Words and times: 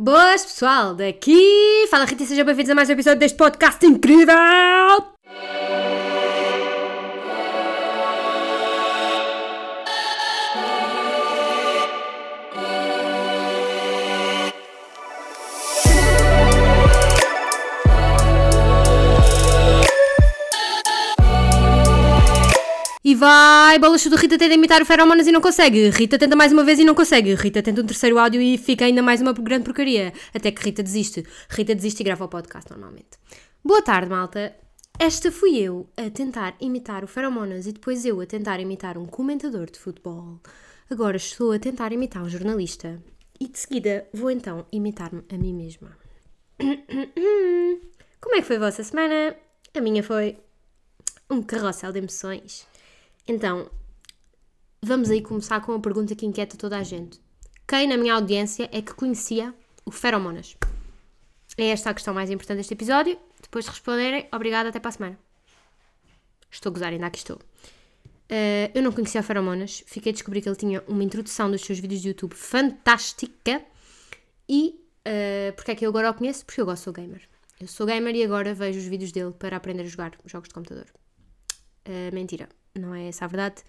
Boas 0.00 0.44
pessoal, 0.44 0.94
daqui 0.94 1.88
fala 1.90 2.04
Rita 2.04 2.24
sejam 2.24 2.44
bem-vindos 2.44 2.70
a 2.70 2.74
mais 2.76 2.88
um 2.88 2.92
episódio 2.92 3.18
deste 3.18 3.36
podcast 3.36 3.84
incrível! 3.84 5.17
Vai, 23.18 23.78
bola 23.80 23.98
chuta, 23.98 24.16
Rita 24.16 24.38
tenta 24.38 24.54
imitar 24.54 24.80
o 24.80 24.86
Feromonas 24.86 25.26
e 25.26 25.32
não 25.32 25.40
consegue. 25.40 25.90
Rita 25.90 26.16
tenta 26.16 26.36
mais 26.36 26.52
uma 26.52 26.62
vez 26.62 26.78
e 26.78 26.84
não 26.84 26.94
consegue. 26.94 27.34
Rita 27.34 27.60
tenta 27.60 27.82
um 27.82 27.86
terceiro 27.86 28.16
áudio 28.16 28.40
e 28.40 28.56
fica 28.56 28.84
ainda 28.84 29.02
mais 29.02 29.20
uma 29.20 29.32
grande 29.32 29.64
porcaria. 29.64 30.12
Até 30.32 30.52
que 30.52 30.62
Rita 30.62 30.82
desiste. 30.84 31.26
Rita 31.50 31.74
desiste 31.74 32.00
e 32.00 32.04
grava 32.04 32.24
o 32.24 32.28
podcast 32.28 32.70
normalmente. 32.70 33.18
Boa 33.64 33.82
tarde, 33.82 34.08
malta. 34.08 34.54
Esta 35.00 35.32
fui 35.32 35.58
eu 35.58 35.88
a 35.96 36.08
tentar 36.10 36.54
imitar 36.60 37.02
o 37.02 37.08
Feromonas 37.08 37.66
e 37.66 37.72
depois 37.72 38.04
eu 38.04 38.20
a 38.20 38.26
tentar 38.26 38.60
imitar 38.60 38.96
um 38.96 39.06
comentador 39.06 39.68
de 39.68 39.80
futebol. 39.80 40.40
Agora 40.88 41.16
estou 41.16 41.52
a 41.52 41.58
tentar 41.58 41.92
imitar 41.92 42.22
um 42.22 42.28
jornalista. 42.28 43.02
E 43.40 43.48
de 43.48 43.58
seguida 43.58 44.06
vou 44.14 44.30
então 44.30 44.64
imitar-me 44.70 45.24
a 45.28 45.36
mim 45.36 45.54
mesma. 45.54 45.90
Como 48.20 48.34
é 48.36 48.40
que 48.40 48.46
foi 48.46 48.56
a 48.56 48.60
vossa 48.60 48.84
semana? 48.84 49.34
A 49.76 49.80
minha 49.80 50.04
foi 50.04 50.38
um 51.28 51.42
carrossel 51.42 51.92
de 51.92 51.98
emoções. 51.98 52.66
Então, 53.28 53.70
vamos 54.80 55.10
aí 55.10 55.20
começar 55.20 55.60
com 55.60 55.72
uma 55.72 55.82
pergunta 55.82 56.16
que 56.16 56.24
inquieta 56.24 56.56
toda 56.56 56.78
a 56.78 56.82
gente. 56.82 57.20
Quem 57.68 57.86
na 57.86 57.98
minha 57.98 58.14
audiência 58.14 58.70
é 58.72 58.80
que 58.80 58.94
conhecia 58.94 59.54
o 59.84 59.90
Feromonas? 59.90 60.56
É 61.58 61.66
esta 61.66 61.90
a 61.90 61.94
questão 61.94 62.14
mais 62.14 62.30
importante 62.30 62.56
deste 62.56 62.72
episódio. 62.72 63.18
Depois 63.42 63.66
de 63.66 63.70
responderem, 63.70 64.26
obrigada, 64.32 64.70
até 64.70 64.80
para 64.80 64.88
a 64.88 64.92
semana. 64.92 65.18
Estou 66.50 66.70
a 66.70 66.72
gozar, 66.72 66.90
ainda 66.90 67.06
aqui 67.06 67.18
estou. 67.18 67.36
Uh, 67.36 68.72
eu 68.74 68.82
não 68.82 68.92
conhecia 68.92 69.20
o 69.20 69.24
Feromonas, 69.24 69.84
fiquei 69.86 70.08
a 70.08 70.12
descobrir 70.14 70.40
que 70.40 70.48
ele 70.48 70.56
tinha 70.56 70.82
uma 70.88 71.04
introdução 71.04 71.50
dos 71.50 71.60
seus 71.60 71.78
vídeos 71.78 72.00
de 72.00 72.08
YouTube 72.08 72.34
fantástica. 72.34 73.62
E 74.48 74.80
uh, 75.06 75.52
porque 75.54 75.72
é 75.72 75.74
que 75.74 75.84
eu 75.84 75.90
agora 75.90 76.10
o 76.10 76.14
conheço? 76.14 76.46
Porque 76.46 76.62
eu 76.62 76.64
gosto, 76.64 76.84
sou 76.84 76.94
gamer. 76.94 77.28
Eu 77.60 77.68
sou 77.68 77.86
gamer 77.86 78.14
e 78.16 78.24
agora 78.24 78.54
vejo 78.54 78.78
os 78.78 78.86
vídeos 78.86 79.12
dele 79.12 79.32
para 79.32 79.58
aprender 79.58 79.82
a 79.82 79.86
jogar 79.86 80.12
jogos 80.24 80.48
de 80.48 80.54
computador. 80.54 80.86
Uh, 81.86 82.14
mentira, 82.14 82.48
não 82.78 82.94
é 82.94 83.08
essa 83.08 83.24
a 83.24 83.28
verdade. 83.28 83.62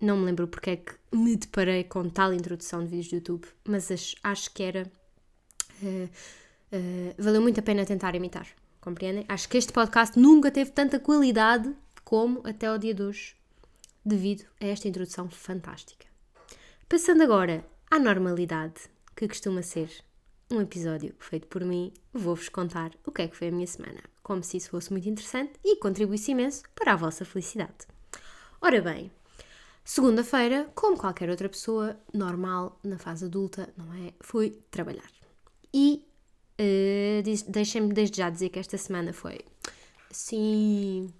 Não 0.00 0.16
me 0.16 0.24
lembro 0.24 0.48
porque 0.48 0.70
é 0.70 0.76
que 0.76 0.92
me 1.12 1.36
deparei 1.36 1.84
com 1.84 2.08
tal 2.08 2.32
introdução 2.32 2.80
de 2.80 2.90
vídeos 2.90 3.08
do 3.08 3.14
YouTube, 3.16 3.46
mas 3.64 3.90
acho, 3.90 4.16
acho 4.22 4.50
que 4.52 4.62
era. 4.62 4.90
Uh, 5.82 6.08
uh, 6.72 7.14
valeu 7.18 7.40
muito 7.40 7.60
a 7.60 7.62
pena 7.62 7.84
tentar 7.84 8.14
imitar, 8.14 8.46
compreendem? 8.80 9.24
Acho 9.28 9.48
que 9.48 9.56
este 9.56 9.72
podcast 9.72 10.18
nunca 10.18 10.50
teve 10.50 10.70
tanta 10.70 10.98
qualidade 10.98 11.74
como 12.04 12.42
até 12.44 12.66
ao 12.66 12.78
dia 12.78 12.94
de 12.94 13.02
hoje, 13.02 13.34
devido 14.04 14.44
a 14.60 14.66
esta 14.66 14.88
introdução 14.88 15.28
fantástica. 15.30 16.06
Passando 16.88 17.22
agora 17.22 17.64
à 17.90 17.98
normalidade, 17.98 18.74
que 19.16 19.26
costuma 19.26 19.62
ser 19.62 19.90
um 20.50 20.60
episódio 20.60 21.14
feito 21.18 21.46
por 21.46 21.64
mim, 21.64 21.92
vou-vos 22.12 22.48
contar 22.48 22.92
o 23.06 23.10
que 23.10 23.22
é 23.22 23.28
que 23.28 23.36
foi 23.36 23.48
a 23.48 23.52
minha 23.52 23.66
semana, 23.66 24.02
como 24.22 24.42
se 24.42 24.58
isso 24.58 24.70
fosse 24.70 24.92
muito 24.92 25.08
interessante 25.08 25.52
e 25.64 25.76
contribuísse 25.76 26.32
imenso 26.32 26.62
para 26.74 26.92
a 26.92 26.96
vossa 26.96 27.24
felicidade. 27.24 27.93
Ora 28.66 28.80
bem, 28.80 29.10
segunda-feira, 29.84 30.72
como 30.74 30.96
qualquer 30.96 31.28
outra 31.28 31.50
pessoa 31.50 32.00
normal 32.14 32.80
na 32.82 32.96
fase 32.96 33.26
adulta, 33.26 33.68
não 33.76 33.92
é? 33.92 34.14
Fui 34.22 34.58
trabalhar. 34.70 35.10
E 35.70 36.02
uh, 36.58 37.50
deixem-me 37.50 37.92
desde 37.92 38.16
já 38.16 38.30
dizer 38.30 38.48
que 38.48 38.58
esta 38.58 38.78
semana 38.78 39.12
foi 39.12 39.40
assim. 40.10 41.12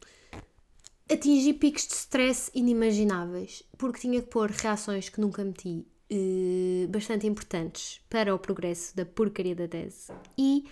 Atingi 1.13 1.53
picos 1.53 1.87
de 1.87 1.93
stress 1.93 2.51
inimagináveis, 2.55 3.63
porque 3.77 4.01
tinha 4.01 4.23
que 4.23 4.29
pôr 4.29 4.51
reações 4.51 5.11
que 5.11 5.21
nunca 5.21 5.45
meti 5.45 5.87
uh, 6.11 6.89
bastante 6.89 7.27
importantes 7.27 8.01
para 8.09 8.35
o 8.35 8.39
progresso 8.39 8.97
da 8.97 9.05
porcaria 9.05 9.55
da 9.55 9.69
tese. 9.69 10.11
E 10.39 10.65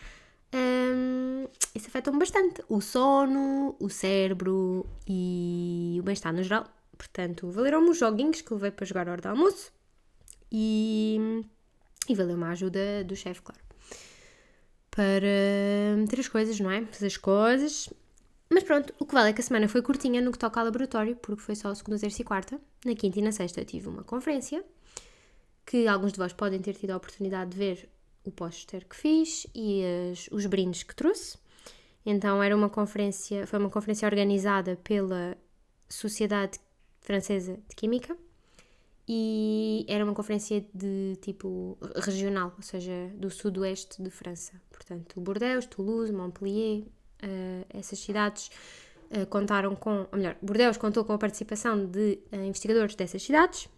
um, 0.54 1.46
isso 1.74 1.88
afeta-me 1.88 2.18
bastante. 2.18 2.62
O 2.68 2.80
sono, 2.80 3.74
o 3.80 3.88
cérebro 3.88 4.86
e 5.06 5.96
o 6.00 6.02
bem-estar 6.02 6.32
no 6.32 6.42
geral. 6.42 6.66
Portanto, 6.96 7.50
valeram-me 7.50 7.90
os 7.90 7.98
joguinhos 7.98 8.40
que 8.40 8.52
levei 8.52 8.70
para 8.70 8.86
jogar 8.86 9.08
a 9.08 9.12
hora 9.12 9.22
do 9.22 9.28
almoço 9.28 9.72
e, 10.50 11.44
e 12.08 12.14
valeu-me 12.14 12.44
a 12.44 12.50
ajuda 12.50 13.02
do 13.04 13.16
chefe, 13.16 13.40
claro. 13.42 13.60
Para 14.90 15.96
meter 15.96 16.20
as 16.20 16.28
coisas, 16.28 16.60
não 16.60 16.70
é? 16.70 16.84
Fazer 16.84 17.06
as 17.06 17.16
coisas. 17.16 17.88
Mas 18.50 18.62
pronto, 18.62 18.92
o 18.98 19.06
que 19.06 19.14
vale 19.14 19.30
é 19.30 19.32
que 19.32 19.40
a 19.40 19.44
semana 19.44 19.66
foi 19.66 19.80
curtinha 19.80 20.20
no 20.20 20.30
que 20.30 20.38
toca 20.38 20.60
ao 20.60 20.66
laboratório, 20.66 21.16
porque 21.16 21.40
foi 21.40 21.56
só 21.56 21.74
segunda, 21.74 21.98
terça 21.98 22.20
e 22.20 22.24
quarta. 22.24 22.60
Na 22.84 22.94
quinta 22.94 23.18
e 23.18 23.22
na 23.22 23.32
sexta 23.32 23.64
tive 23.64 23.88
uma 23.88 24.04
conferência 24.04 24.62
que 25.64 25.86
alguns 25.86 26.12
de 26.12 26.18
vós 26.18 26.34
podem 26.34 26.60
ter 26.60 26.74
tido 26.74 26.90
a 26.90 26.96
oportunidade 26.96 27.52
de 27.52 27.56
ver 27.56 27.88
o 28.24 28.30
póster 28.30 28.86
que 28.88 28.96
fiz 28.96 29.46
e 29.54 29.82
as, 30.12 30.28
os 30.30 30.46
brindes 30.46 30.82
que 30.82 30.94
trouxe. 30.94 31.38
Então 32.04 32.42
era 32.42 32.54
uma 32.56 32.68
conferência, 32.68 33.46
foi 33.46 33.58
uma 33.58 33.70
conferência 33.70 34.06
organizada 34.06 34.76
pela 34.82 35.36
Sociedade 35.88 36.58
Francesa 37.00 37.58
de 37.68 37.76
Química 37.76 38.16
e 39.06 39.84
era 39.88 40.04
uma 40.04 40.14
conferência 40.14 40.64
de 40.72 41.16
tipo 41.20 41.76
regional, 41.96 42.52
ou 42.56 42.62
seja, 42.62 43.10
do 43.14 43.30
sudoeste 43.30 44.02
de 44.02 44.10
França. 44.10 44.52
Portanto, 44.70 45.20
Bordeaux, 45.20 45.66
Toulouse, 45.66 46.12
Montpellier, 46.12 46.82
uh, 46.82 47.66
essas 47.70 47.98
cidades 47.98 48.50
uh, 49.10 49.26
contaram 49.26 49.74
com, 49.74 50.06
ou 50.10 50.18
melhor, 50.18 50.36
Bordeaux 50.40 50.76
contou 50.78 51.04
com 51.04 51.12
a 51.12 51.18
participação 51.18 51.84
de 51.84 52.20
uh, 52.32 52.36
investigadores 52.36 52.94
dessas 52.94 53.22
cidades 53.22 53.68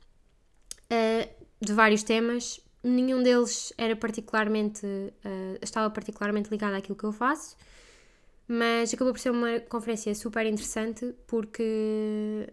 de 1.61 1.73
vários 1.73 2.03
temas 2.03 2.61
nenhum 2.85 3.23
deles 3.23 3.73
era 3.79 3.97
particularmente 3.97 4.87
uh, 4.87 5.59
estava 5.63 5.91
particularmente 5.91 6.51
ligado 6.51 6.75
àquilo 6.75 6.97
que 6.97 7.05
eu 7.05 7.13
faço 7.13 7.57
mas 8.47 8.93
acabou 8.93 9.13
por 9.13 9.19
ser 9.19 9.31
uma 9.31 9.59
conferência 9.61 10.15
super 10.15 10.47
interessante 10.47 11.15
porque 11.27 12.53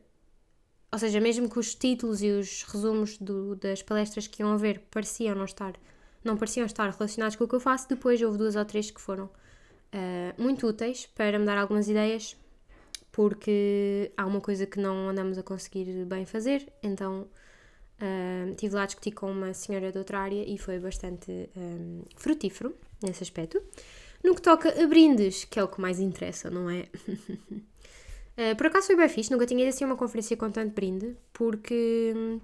ou 0.93 0.99
seja, 0.99 1.21
mesmo 1.21 1.49
que 1.49 1.57
os 1.57 1.73
títulos 1.73 2.21
e 2.21 2.29
os 2.31 2.63
resumos 2.63 3.17
do, 3.17 3.55
das 3.55 3.81
palestras 3.81 4.27
que 4.27 4.41
iam 4.41 4.51
haver 4.51 4.79
pareciam 4.91 5.35
não 5.35 5.45
estar 5.45 5.73
não 6.23 6.37
pareciam 6.37 6.65
estar 6.65 6.89
relacionados 6.89 7.35
com 7.35 7.45
o 7.45 7.47
que 7.47 7.55
eu 7.55 7.59
faço, 7.59 7.89
depois 7.89 8.21
houve 8.21 8.37
duas 8.37 8.55
ou 8.55 8.63
três 8.63 8.91
que 8.91 9.01
foram 9.01 9.25
uh, 9.25 10.41
muito 10.41 10.67
úteis 10.67 11.07
para 11.07 11.37
me 11.39 11.45
dar 11.45 11.57
algumas 11.57 11.89
ideias 11.89 12.37
porque 13.11 14.11
há 14.15 14.25
uma 14.25 14.39
coisa 14.39 14.65
que 14.65 14.79
não 14.79 15.09
andamos 15.09 15.37
a 15.37 15.43
conseguir 15.43 16.05
bem 16.05 16.25
fazer, 16.25 16.71
então 16.81 17.27
um, 18.01 18.53
tive 18.55 18.75
lá 18.75 18.83
a 18.83 18.85
discutir 18.85 19.11
com 19.11 19.31
uma 19.31 19.53
senhora 19.53 19.91
de 19.91 19.97
outra 19.97 20.19
área 20.19 20.43
e 20.47 20.57
foi 20.57 20.79
bastante 20.79 21.49
um, 21.55 22.01
frutífero 22.15 22.75
nesse 23.01 23.23
aspecto. 23.23 23.61
No 24.23 24.35
que 24.35 24.41
toca 24.41 24.69
a 24.69 24.87
brindes, 24.87 25.45
que 25.45 25.59
é 25.59 25.63
o 25.63 25.67
que 25.67 25.79
mais 25.79 25.99
interessa, 25.99 26.49
não 26.49 26.69
é? 26.69 26.87
uh, 28.37 28.55
por 28.57 28.67
acaso 28.67 28.87
foi 28.87 28.95
bem 28.95 29.09
fixe, 29.09 29.31
nunca 29.31 29.45
tinha 29.45 29.61
ido 29.61 29.69
assim 29.69 29.85
uma 29.85 29.95
conferência 29.95 30.35
com 30.35 30.49
tanto 30.49 30.73
brinde, 30.73 31.15
porque 31.33 32.13
hum, 32.15 32.39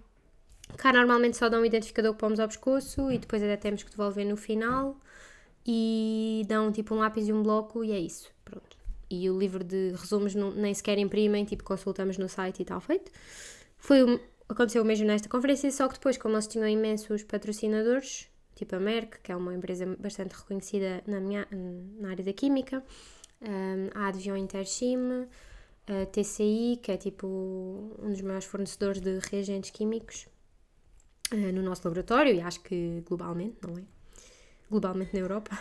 cá 0.78 0.94
normalmente 0.94 1.38
só 1.38 1.50
dão 1.50 1.62
um 1.62 1.66
identificador 1.66 2.14
que 2.14 2.20
pomos 2.20 2.40
ao 2.40 2.48
pescoço 2.48 3.12
e 3.12 3.18
depois 3.18 3.42
até 3.42 3.58
temos 3.58 3.84
que 3.84 3.90
devolver 3.90 4.26
no 4.26 4.38
final 4.38 4.98
e 5.66 6.46
dão 6.48 6.72
tipo 6.72 6.96
um 6.96 7.00
lápis 7.00 7.28
e 7.28 7.34
um 7.34 7.42
bloco 7.44 7.84
e 7.84 7.92
é 7.92 8.00
isso, 8.00 8.32
pronto. 8.46 8.78
E 9.10 9.30
o 9.30 9.38
livro 9.38 9.64
de 9.64 9.92
resumos 9.92 10.36
não, 10.36 10.52
nem 10.52 10.74
sequer 10.74 10.98
imprimem, 10.98 11.46
tipo 11.46 11.64
consultamos 11.64 12.18
no 12.18 12.28
site 12.28 12.62
e 12.62 12.66
tal 12.66 12.82
feito. 12.82 13.12
Foi 13.78 14.20
aconteceu 14.50 14.82
o 14.82 14.86
mesmo 14.86 15.06
nesta 15.06 15.30
conferência, 15.30 15.72
só 15.72 15.88
que 15.88 15.96
depois, 15.96 16.18
como 16.18 16.36
eles 16.36 16.48
tinham 16.48 16.68
imensos 16.68 17.24
patrocinadores, 17.24 18.30
tipo 18.56 18.76
a 18.76 18.80
Merck, 18.80 19.20
que 19.22 19.32
é 19.32 19.36
uma 19.36 19.54
empresa 19.54 19.86
bastante 20.00 20.36
reconhecida 20.36 21.04
na, 21.06 21.20
minha, 21.20 21.48
na 22.00 22.10
área 22.10 22.24
da 22.24 22.34
química, 22.34 22.84
um, 23.42 23.90
a 23.94 24.08
Advion 24.08 24.38
Interchim, 24.38 25.28
a 25.88 26.06
TCI, 26.06 26.80
que 26.82 26.92
é 26.92 26.98
tipo 26.98 27.28
um 28.00 28.10
dos 28.10 28.22
maiores 28.22 28.46
fornecedores 28.46 29.02
de 29.02 29.20
reagentes 29.20 29.70
químicos 29.70 30.28
uh, 31.32 31.52
no 31.54 31.62
nosso 31.62 31.88
laboratório 31.88 32.34
e 32.34 32.42
acho 32.42 32.62
que 32.62 33.02
globalmente, 33.06 33.58
não 33.66 33.78
é? 33.78 33.84
Globalmente 34.70 35.14
na 35.14 35.20
Europa. 35.22 35.58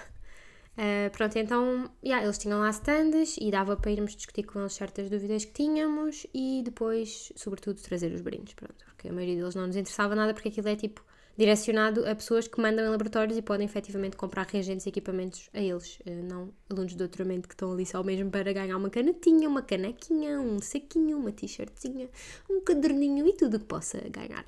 Uh, 0.76 1.10
pronto, 1.10 1.38
então, 1.38 1.90
yeah, 2.04 2.22
eles 2.22 2.36
tinham 2.36 2.60
lá 2.60 2.68
stands 2.68 3.38
e 3.40 3.50
dava 3.50 3.78
para 3.78 3.90
irmos 3.90 4.14
discutir 4.14 4.42
com 4.42 4.60
eles 4.60 4.74
certas 4.74 5.08
dúvidas 5.08 5.46
que 5.46 5.52
tínhamos 5.52 6.26
e 6.34 6.60
depois, 6.62 7.32
sobretudo, 7.34 7.80
trazer 7.80 8.12
os 8.12 8.20
brindes, 8.20 8.52
pronto, 8.52 8.84
porque 8.84 9.08
a 9.08 9.12
maioria 9.12 9.36
deles 9.36 9.54
não 9.54 9.66
nos 9.66 9.76
interessava 9.76 10.14
nada 10.14 10.34
porque 10.34 10.48
aquilo 10.50 10.68
é 10.68 10.76
tipo 10.76 11.02
direcionado 11.34 12.06
a 12.06 12.14
pessoas 12.14 12.46
que 12.46 12.60
mandam 12.60 12.84
em 12.84 12.88
laboratórios 12.90 13.38
e 13.38 13.42
podem 13.42 13.64
efetivamente 13.64 14.16
comprar 14.18 14.46
reagentes 14.46 14.84
e 14.84 14.90
equipamentos 14.90 15.48
a 15.54 15.60
eles, 15.60 15.98
uh, 16.00 16.10
não 16.28 16.52
alunos 16.68 16.92
de 16.92 16.98
doutoramento 16.98 17.48
que 17.48 17.54
estão 17.54 17.72
ali 17.72 17.86
só 17.86 18.02
mesmo 18.02 18.30
para 18.30 18.52
ganhar 18.52 18.76
uma 18.76 18.90
canetinha, 18.90 19.48
uma 19.48 19.62
canequinha, 19.62 20.38
um 20.38 20.60
saquinho, 20.60 21.16
uma 21.16 21.32
t-shirtzinha, 21.32 22.10
um 22.50 22.60
caderninho 22.60 23.26
e 23.26 23.32
tudo 23.32 23.58
que 23.58 23.64
possa 23.64 23.98
ganhar. 24.10 24.44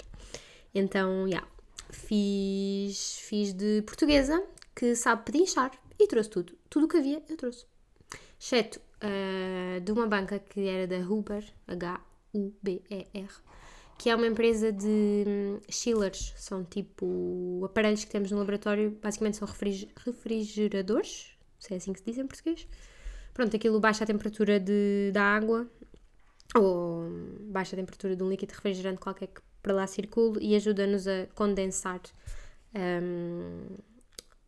Então, 0.74 1.22
já, 1.22 1.38
yeah, 1.38 1.48
fiz, 1.88 3.16
fiz 3.20 3.54
de 3.54 3.80
portuguesa, 3.86 4.42
que 4.74 4.94
sabe 4.94 5.24
pedinchar 5.24 5.70
e 5.98 6.06
trouxe 6.06 6.30
tudo. 6.30 6.52
Tudo 6.70 6.86
o 6.86 6.88
que 6.88 6.96
havia, 6.96 7.22
eu 7.28 7.36
trouxe. 7.36 7.66
Exceto 8.40 8.80
uh, 9.02 9.80
de 9.80 9.92
uma 9.92 10.06
banca 10.06 10.38
que 10.38 10.66
era 10.66 10.86
da 10.86 10.98
Huber, 10.98 11.44
H-U-B-E-R, 11.66 13.28
que 13.98 14.08
é 14.08 14.14
uma 14.14 14.26
empresa 14.26 14.72
de 14.72 15.24
um, 15.26 15.60
chillers, 15.68 16.32
são 16.36 16.64
tipo 16.64 17.62
aparelhos 17.64 18.04
que 18.04 18.10
temos 18.10 18.30
no 18.30 18.38
laboratório, 18.38 18.96
basicamente 19.02 19.36
são 19.38 19.48
refrigeradores, 20.06 21.36
se 21.58 21.74
é 21.74 21.76
assim 21.76 21.92
que 21.92 21.98
se 21.98 22.06
diz 22.06 22.18
em 22.18 22.26
português. 22.26 22.68
Pronto, 23.34 23.54
aquilo 23.54 23.80
baixa 23.80 24.04
a 24.04 24.06
temperatura 24.06 24.60
de, 24.60 25.10
da 25.12 25.22
água, 25.22 25.68
ou 26.54 27.08
baixa 27.50 27.74
a 27.74 27.78
temperatura 27.78 28.14
de 28.14 28.22
um 28.22 28.28
líquido 28.28 28.52
refrigerante 28.52 29.00
qualquer 29.00 29.26
que 29.26 29.40
para 29.62 29.74
lá 29.74 29.86
circule 29.86 30.38
e 30.40 30.54
ajuda-nos 30.54 31.06
a 31.06 31.26
condensar 31.34 32.00
um, 32.74 33.76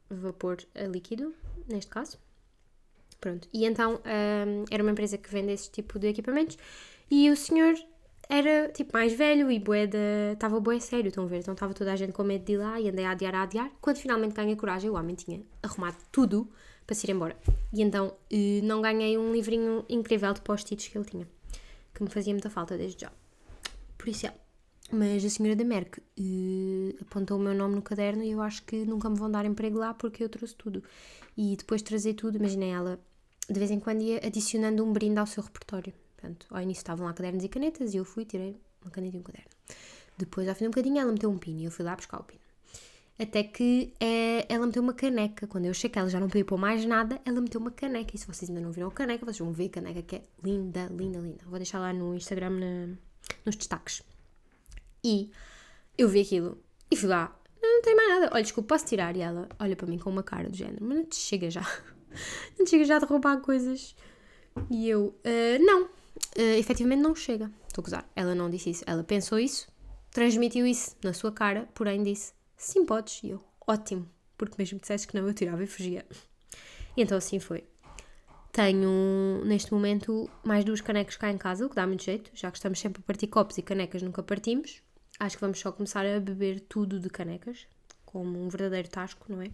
vapor 0.09 0.59
a 0.75 0.85
líquido, 0.85 1.35
neste 1.69 1.91
caso. 1.91 2.19
Pronto, 3.21 3.49
e 3.53 3.67
então 3.67 3.97
um, 3.97 4.65
era 4.71 4.83
uma 4.83 4.93
empresa 4.93 5.19
que 5.19 5.29
vende 5.29 5.53
esse 5.53 5.71
tipo 5.71 5.99
de 5.99 6.09
equipamentos 6.09 6.57
e 7.11 7.31
o 7.31 7.37
senhor 7.37 7.75
era 8.31 8.69
tipo 8.69 8.93
mais 8.93 9.13
velho 9.13 9.51
e 9.51 9.59
boeda, 9.59 9.99
estava 10.33 10.61
bué 10.61 10.79
sério, 10.79 11.09
estão 11.09 11.25
a 11.25 11.27
ver? 11.27 11.39
Então 11.39 11.53
estava 11.53 11.75
toda 11.75 11.93
a 11.93 11.97
gente 11.97 12.13
com 12.13 12.23
medo 12.23 12.45
de 12.45 12.53
ir 12.53 12.59
lá 12.59 12.81
e 12.81 12.89
andei 12.89 13.05
a 13.05 13.11
adiar, 13.11 13.35
a 13.35 13.43
adiar. 13.43 13.71
Quando 13.81 13.99
finalmente 13.99 14.35
ganhei 14.35 14.55
coragem, 14.55 14.89
o 14.89 14.95
homem 14.95 15.17
tinha 15.17 15.43
arrumado 15.63 15.97
tudo 16.13 16.49
para 16.87 16.95
se 16.95 17.07
ir 17.07 17.11
embora. 17.11 17.37
E 17.73 17.83
então 17.83 18.15
eh, 18.31 18.61
não 18.63 18.81
ganhei 18.81 19.19
um 19.19 19.33
livrinho 19.33 19.85
incrível 19.89 20.33
de 20.33 20.41
post-its 20.43 20.89
que 20.89 20.97
ele 20.97 21.05
tinha, 21.05 21.29
que 21.93 22.03
me 22.03 22.09
fazia 22.09 22.33
muita 22.33 22.49
falta 22.49 22.79
desde 22.79 23.03
já. 23.03 23.13
Por 23.99 24.09
isso 24.09 24.27
é. 24.29 24.35
Mas 24.93 25.25
a 25.25 25.31
senhora 25.31 25.55
da 25.55 25.65
Merck 25.65 26.01
uh, 26.01 26.97
apontou 27.01 27.39
o 27.39 27.41
meu 27.41 27.55
nome 27.55 27.77
no 27.77 27.83
caderno 27.83 28.25
e 28.25 28.33
eu 28.33 28.43
acho 28.43 28.65
que 28.65 28.85
nunca 28.85 29.09
me 29.09 29.17
vão 29.17 29.31
dar 29.31 29.45
emprego 29.45 29.79
lá 29.79 29.95
porque 29.95 30.25
eu 30.25 30.29
trouxe 30.29 30.55
tudo. 30.57 30.83
E 31.37 31.57
depois 31.57 31.81
de 31.81 31.89
trazer 31.89 32.15
tudo, 32.15 32.37
imaginei 32.37 32.71
ela, 32.71 32.99
de 33.49 33.59
vez 33.59 33.71
em 33.71 33.79
quando 33.79 34.03
ia 34.03 34.19
adicionando 34.19 34.85
um 34.85 34.93
brinde 34.93 35.19
ao 35.19 35.27
seu 35.27 35.43
repertório. 35.43 35.93
Portanto, 36.17 36.47
ao 36.51 36.61
início 36.61 36.81
estavam 36.81 37.07
lá 37.07 37.13
cadernos 37.13 37.45
e 37.45 37.49
canetas 37.49 37.95
e 37.95 37.99
eu 37.99 38.05
fui, 38.05 38.25
tirei 38.25 38.57
uma 38.83 38.91
caneta 38.91 39.17
e 39.17 39.21
um 39.21 39.23
caderno. 39.23 39.51
Depois, 40.19 40.49
ao 40.49 40.55
fim 40.55 40.65
de 40.65 40.69
um 40.69 40.71
bocadinho, 40.71 40.99
ela 40.99 41.13
meteu 41.13 41.31
um 41.31 41.39
pino 41.39 41.61
e 41.61 41.65
eu 41.65 41.71
fui 41.71 41.85
lá 41.85 41.95
buscar 41.95 42.19
o 42.19 42.25
pino. 42.25 42.41
Até 43.19 43.43
que 43.43 43.93
é, 44.01 44.47
ela 44.53 44.67
meteu 44.67 44.83
uma 44.83 44.95
caneca. 44.95 45.47
Quando 45.47 45.67
eu 45.67 45.71
achei 45.71 45.89
que 45.89 45.99
ela 45.99 46.09
já 46.09 46.19
não 46.19 46.27
podia 46.27 46.45
pôr 46.45 46.59
mais 46.59 46.85
nada, 46.85 47.21
ela 47.25 47.41
meteu 47.41 47.61
uma 47.61 47.71
caneca. 47.71 48.17
E 48.17 48.19
se 48.19 48.27
vocês 48.27 48.51
ainda 48.51 48.63
não 48.63 48.73
viram 48.73 48.89
a 48.89 48.93
caneca, 48.93 49.25
vocês 49.25 49.39
vão 49.39 49.53
ver 49.53 49.67
a 49.67 49.69
caneca 49.69 50.03
que 50.03 50.17
é 50.17 50.23
linda, 50.43 50.87
linda, 50.87 51.19
linda. 51.19 51.45
Vou 51.47 51.59
deixar 51.59 51.79
lá 51.79 51.93
no 51.93 52.15
Instagram 52.15 52.51
na, 52.51 52.97
nos 53.45 53.57
destaques. 53.57 54.03
E 55.03 55.31
eu 55.97 56.09
vi 56.09 56.21
aquilo 56.21 56.63
e 56.91 56.97
fui 56.97 57.09
lá, 57.09 57.35
não 57.63 57.83
tem 57.83 57.95
mais 57.95 58.09
nada. 58.09 58.31
Olha, 58.33 58.43
desculpa, 58.43 58.75
posso 58.75 58.87
tirar? 58.87 59.17
E 59.17 59.21
ela 59.21 59.49
olha 59.59 59.77
para 59.77 59.87
mim 59.87 59.99
com 59.99 60.11
uma 60.11 60.23
cara 60.23 60.49
do 60.49 60.57
género, 60.57 60.85
mas 60.85 60.97
não 60.99 61.05
te 61.05 61.17
chega 61.17 61.51
já. 61.51 61.63
Não 62.59 62.65
te 62.65 62.71
chega 62.71 62.85
já 62.85 62.99
de 62.99 63.05
roubar 63.05 63.41
coisas. 63.41 63.95
E 64.69 64.89
eu, 64.89 65.15
uh, 65.25 65.65
não, 65.65 65.85
uh, 65.85 66.59
efetivamente 66.59 67.01
não 67.01 67.15
chega. 67.15 67.49
Estou 67.69 67.83
a 67.83 67.85
gozar. 67.85 68.11
Ela 68.17 68.35
não 68.35 68.51
disse 68.51 68.71
isso. 68.71 68.85
Ela 68.85 69.05
pensou 69.05 69.39
isso, 69.39 69.69
transmitiu 70.11 70.67
isso 70.67 70.97
na 71.05 71.13
sua 71.13 71.31
cara, 71.31 71.69
porém 71.73 72.03
disse, 72.03 72.33
sim, 72.57 72.85
podes. 72.85 73.23
E 73.23 73.31
eu, 73.31 73.45
ótimo, 73.65 74.11
porque 74.37 74.57
mesmo 74.59 74.79
que 74.79 74.83
dissesse 74.83 75.07
que 75.07 75.15
não, 75.15 75.27
eu 75.27 75.33
tirava 75.33 75.63
e 75.63 75.69
fugia. 75.69 76.05
E 76.97 77.03
então 77.03 77.17
assim 77.17 77.39
foi. 77.39 77.65
Tenho, 78.51 79.45
neste 79.45 79.73
momento, 79.73 80.29
mais 80.45 80.65
duas 80.65 80.81
canecas 80.81 81.17
cá 81.17 81.31
em 81.31 81.39
casa, 81.39 81.65
o 81.65 81.69
que 81.69 81.77
dá 81.77 81.87
muito 81.87 82.03
jeito, 82.03 82.33
já 82.35 82.51
que 82.51 82.59
estamos 82.59 82.81
sempre 82.81 83.01
a 83.01 83.07
partir 83.07 83.29
copos 83.29 83.57
e 83.57 83.63
canecas 83.63 84.03
nunca 84.03 84.23
partimos. 84.23 84.83
Acho 85.21 85.37
que 85.37 85.43
vamos 85.43 85.61
só 85.61 85.71
começar 85.71 86.05
a 86.07 86.19
beber 86.19 86.61
tudo 86.61 86.99
de 86.99 87.11
canecas, 87.11 87.67
como 88.07 88.43
um 88.43 88.49
verdadeiro 88.49 88.89
tasco, 88.89 89.27
não 89.29 89.43
é? 89.43 89.51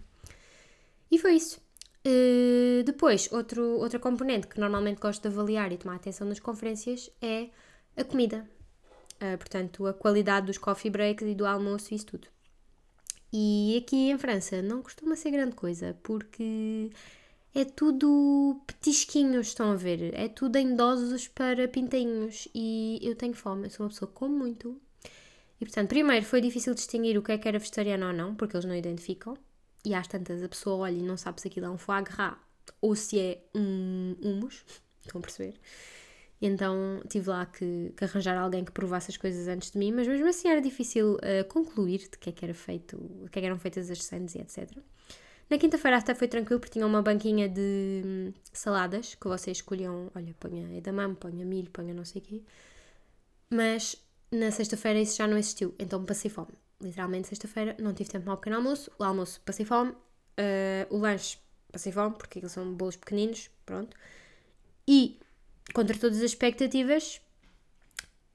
E 1.11 1.19
foi 1.19 1.35
isso. 1.35 1.61
Uh, 2.07 2.85
depois, 2.85 3.29
outro, 3.33 3.63
outra 3.81 3.99
componente 3.99 4.47
que 4.47 4.61
normalmente 4.61 5.01
gosto 5.01 5.23
de 5.23 5.29
avaliar 5.29 5.73
e 5.73 5.77
tomar 5.77 5.97
atenção 5.97 6.27
nas 6.27 6.39
conferências 6.39 7.11
é 7.21 7.49
a 7.97 8.05
comida. 8.05 8.49
Uh, 9.17 9.37
portanto, 9.37 9.87
a 9.87 9.93
qualidade 9.93 10.47
dos 10.47 10.57
coffee 10.57 10.91
breaks 10.91 11.27
e 11.27 11.35
do 11.35 11.45
almoço 11.45 11.93
e 11.93 11.97
isso 11.97 12.07
tudo. 12.07 12.29
E 13.33 13.83
aqui 13.85 14.09
em 14.09 14.17
França 14.19 14.63
não 14.63 14.83
costuma 14.83 15.17
ser 15.17 15.33
grande 15.33 15.57
coisa, 15.57 15.99
porque 16.05 16.91
é 17.53 17.65
tudo 17.65 18.61
petisquinhos, 18.67 19.49
estão 19.49 19.73
a 19.73 19.75
ver? 19.75 20.15
É 20.15 20.29
tudo 20.29 20.57
em 20.57 20.77
doses 20.77 21.27
para 21.27 21.67
pintainhos. 21.67 22.47
E 22.55 23.01
eu 23.03 23.17
tenho 23.17 23.35
fome, 23.35 23.67
eu 23.67 23.71
sou 23.71 23.85
uma 23.85 23.91
pessoa 23.91 24.09
que 24.09 24.15
come 24.15 24.37
muito, 24.37 24.81
e 25.61 25.65
portanto, 25.65 25.89
primeiro 25.89 26.25
foi 26.25 26.41
difícil 26.41 26.75
distinguir 26.75 27.17
o 27.19 27.23
que 27.23 27.33
é 27.33 27.39
que 27.39 27.49
era 27.49 27.59
vegetariano 27.59 28.07
ou 28.07 28.13
não, 28.13 28.35
porque 28.35 28.57
eles 28.57 28.65
não 28.65 28.75
identificam. 28.75 29.37
E 29.85 29.95
às 29.95 30.07
tantas 30.07 30.43
a 30.43 30.49
pessoa 30.49 30.77
olha 30.79 30.97
e 30.97 31.03
não 31.03 31.17
sabe 31.17 31.41
se 31.41 31.49
aquilo 31.49 31.67
é 31.67 31.71
um 31.71 31.79
foie 31.79 32.03
gras 32.03 32.35
ou 32.81 32.95
se 32.95 33.19
é 33.19 33.43
um 33.55 34.17
humus. 34.21 34.65
Estão 35.01 35.21
a 35.21 35.23
perceber? 35.23 35.55
Então 36.43 37.01
tive 37.09 37.31
lá 37.31 37.47
que, 37.47 37.93
que, 37.97 38.05
arranjar 38.05 38.37
alguém 38.37 38.65
que 38.65 38.73
provasse 38.73 39.11
as 39.11 39.17
coisas 39.17 39.49
antes 39.49 39.71
de 39.71 39.79
mim, 39.79 39.93
mas 39.93 40.07
mesmo 40.07 40.29
assim 40.29 40.49
era 40.49 40.61
difícil 40.61 41.15
uh, 41.15 41.45
concluir 41.49 42.01
de 42.11 42.19
que 42.19 42.29
é 42.29 42.33
que 42.33 42.45
era 42.45 42.53
feito, 42.53 42.99
de 43.25 43.31
que, 43.31 43.39
é 43.39 43.43
que 43.43 43.47
eram 43.47 43.59
feitas 43.59 43.91
as 43.91 44.03
sandes 44.05 44.35
e 44.35 44.41
etc. 44.41 44.71
Na 45.49 45.57
quinta-feira 45.59 45.97
até 45.97 46.15
foi 46.15 46.29
tranquilo 46.29 46.61
porque 46.61 46.73
tinha 46.73 46.87
uma 46.87 47.01
banquinha 47.01 47.49
de 47.49 48.03
hum, 48.05 48.33
saladas 48.53 49.15
que 49.15 49.29
vocês 49.29 49.59
escolhiam, 49.59 50.11
olha, 50.15 50.35
ponha 50.39 50.77
edamame, 50.77 51.15
ponha 51.15 51.45
milho, 51.45 51.71
ponha 51.71 51.95
não 51.95 52.05
sei 52.05 52.21
o 52.21 52.25
quê. 52.25 52.43
Mas 53.49 53.97
na 54.31 54.51
sexta-feira 54.51 55.01
isso 55.01 55.17
já 55.17 55.27
não 55.27 55.39
existiu, 55.39 55.75
então 55.79 56.05
passei 56.05 56.31
fome. 56.31 56.53
Literalmente, 56.81 57.29
sexta-feira 57.29 57.77
não 57.79 57.95
tive 57.95 58.11
tempo 58.11 58.25
para 58.25 58.35
o 58.35 58.37
pequeno 58.37 58.57
almoço. 58.57 58.91
O 58.99 59.05
almoço 59.05 59.41
passei 59.41 59.65
fome. 59.65 59.93
Uh, 59.93 60.87
o 60.91 60.99
lanche 60.99 61.39
passei 61.73 61.93
fome, 61.93 62.15
porque 62.17 62.39
aquilo 62.39 62.51
são 62.51 62.75
bolos 62.75 62.97
pequeninos, 62.97 63.51
pronto. 63.65 63.97
E, 64.87 65.19
contra 65.73 65.97
todas 65.97 66.19
as 66.19 66.25
expectativas, 66.25 67.21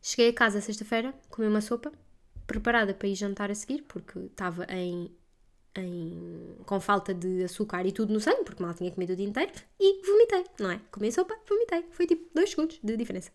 cheguei 0.01 0.29
a 0.29 0.33
casa 0.33 0.59
sexta-feira, 0.59 1.13
comi 1.29 1.47
uma 1.47 1.61
sopa, 1.61 1.91
preparada 2.47 2.94
para 2.94 3.07
ir 3.07 3.15
jantar 3.15 3.51
a 3.51 3.55
seguir, 3.55 3.83
porque 3.83 4.19
estava 4.19 4.65
em, 4.69 5.15
em, 5.75 6.57
com 6.65 6.79
falta 6.79 7.13
de 7.13 7.44
açúcar 7.44 7.85
e 7.85 7.91
tudo 7.91 8.11
no 8.11 8.19
sangue, 8.19 8.44
porque 8.44 8.61
mal 8.61 8.73
tinha 8.73 8.91
comido 8.91 9.13
o 9.13 9.15
dia 9.15 9.25
inteiro, 9.25 9.51
e 9.79 10.05
vomitei, 10.05 10.45
não 10.59 10.71
é? 10.71 10.81
Comi 10.91 11.11
sopa, 11.11 11.37
vomitei. 11.47 11.85
Foi 11.91 12.07
tipo 12.07 12.29
dois 12.33 12.49
segundos 12.49 12.79
de 12.83 12.97
diferença. 12.97 13.31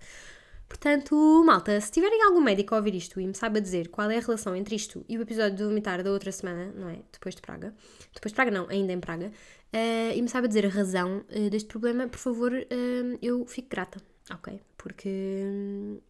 Portanto, 0.68 1.14
malta, 1.44 1.80
se 1.80 1.92
tiverem 1.92 2.22
algum 2.24 2.40
médico 2.40 2.74
a 2.74 2.78
ouvir 2.78 2.94
isto 2.94 3.20
e 3.20 3.26
me 3.26 3.34
saiba 3.34 3.60
dizer 3.60 3.88
qual 3.88 4.10
é 4.10 4.18
a 4.18 4.20
relação 4.20 4.54
entre 4.54 4.74
isto 4.74 5.04
e 5.08 5.16
o 5.16 5.22
episódio 5.22 5.56
de 5.56 5.64
vomitar 5.64 6.02
da 6.02 6.10
outra 6.10 6.32
semana, 6.32 6.72
não 6.74 6.88
é? 6.88 7.02
Depois 7.12 7.34
de 7.36 7.40
Praga, 7.40 7.72
depois 8.12 8.32
de 8.32 8.34
Praga 8.34 8.50
não, 8.50 8.68
ainda 8.68 8.92
em 8.92 8.98
Praga, 8.98 9.28
uh, 9.28 10.12
e 10.16 10.20
me 10.20 10.28
saiba 10.28 10.48
dizer 10.48 10.66
a 10.66 10.68
razão 10.68 11.24
uh, 11.30 11.50
deste 11.50 11.68
problema, 11.68 12.08
por 12.08 12.18
favor, 12.18 12.52
uh, 12.52 13.18
eu 13.22 13.46
fico 13.46 13.68
grata, 13.68 14.00
ok? 14.30 14.60
Porque 14.76 15.08
um, 15.08 16.00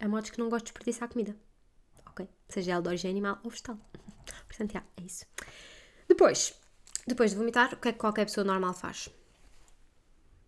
há 0.00 0.08
modos 0.08 0.30
que 0.30 0.38
não 0.40 0.48
gosto 0.48 0.66
de 0.66 0.72
desperdiçar 0.72 1.08
comida, 1.08 1.36
ok? 2.06 2.28
Seja 2.48 2.72
ela 2.72 2.82
de 2.82 2.88
origem 2.88 3.10
animal 3.12 3.38
ou 3.44 3.50
vegetal. 3.50 3.78
Portanto, 4.48 4.72
já, 4.72 4.82
é 4.96 5.02
isso. 5.02 5.24
Depois, 6.08 6.52
depois 7.06 7.30
de 7.30 7.36
vomitar, 7.36 7.74
o 7.74 7.76
que 7.76 7.88
é 7.88 7.92
que 7.92 7.98
qualquer 7.98 8.24
pessoa 8.24 8.44
normal 8.44 8.74
faz? 8.74 9.08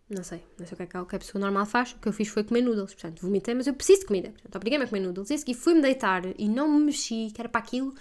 Não 0.08 0.22
sei, 0.22 0.44
não 0.58 0.66
sei 0.66 0.74
o 0.74 0.76
que 0.76 0.82
é 0.82 0.86
que 0.86 0.96
a 0.96 1.18
pessoa 1.18 1.40
normal 1.40 1.64
faz. 1.64 1.92
O 1.92 1.98
que 1.98 2.08
eu 2.08 2.12
fiz 2.12 2.28
foi 2.28 2.44
comer 2.44 2.60
noodles. 2.60 2.92
Portanto, 2.92 3.20
vomitei, 3.22 3.54
mas 3.54 3.66
eu 3.66 3.74
preciso 3.74 4.00
de 4.00 4.06
comida. 4.06 4.30
Portanto, 4.30 4.56
obriguei-me 4.56 4.84
a 4.84 4.88
comer 4.88 5.00
noodles. 5.00 5.30
E 5.30 5.38
segui, 5.38 5.54
fui-me 5.54 5.80
deitar 5.80 6.22
e 6.38 6.48
não 6.48 6.68
me 6.68 6.84
mexi, 6.84 7.30
que 7.34 7.40
era 7.40 7.48
para 7.48 7.60
aquilo, 7.60 7.94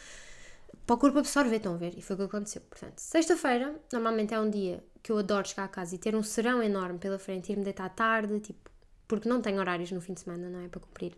para 0.85 0.95
o 0.95 0.97
corpo 0.97 1.19
absorver, 1.19 1.55
estão 1.55 1.73
a 1.73 1.77
ver? 1.77 1.97
E 1.97 2.01
foi 2.01 2.15
o 2.15 2.19
que 2.19 2.25
aconteceu. 2.25 2.61
Portanto, 2.69 2.99
sexta-feira, 2.99 3.75
normalmente 3.93 4.33
é 4.33 4.39
um 4.39 4.49
dia 4.49 4.83
que 5.01 5.11
eu 5.11 5.17
adoro 5.17 5.47
chegar 5.47 5.63
a 5.63 5.67
casa 5.67 5.95
e 5.95 5.97
ter 5.97 6.15
um 6.15 6.23
serão 6.23 6.61
enorme 6.61 6.99
pela 6.99 7.17
frente, 7.17 7.51
ir-me 7.51 7.63
deitar 7.63 7.89
tarde, 7.89 8.39
tipo, 8.39 8.69
porque 9.07 9.27
não 9.27 9.41
tenho 9.41 9.59
horários 9.59 9.91
no 9.91 10.01
fim 10.01 10.13
de 10.13 10.21
semana, 10.21 10.49
não 10.49 10.59
é? 10.61 10.67
Para 10.67 10.81
cumprir. 10.81 11.13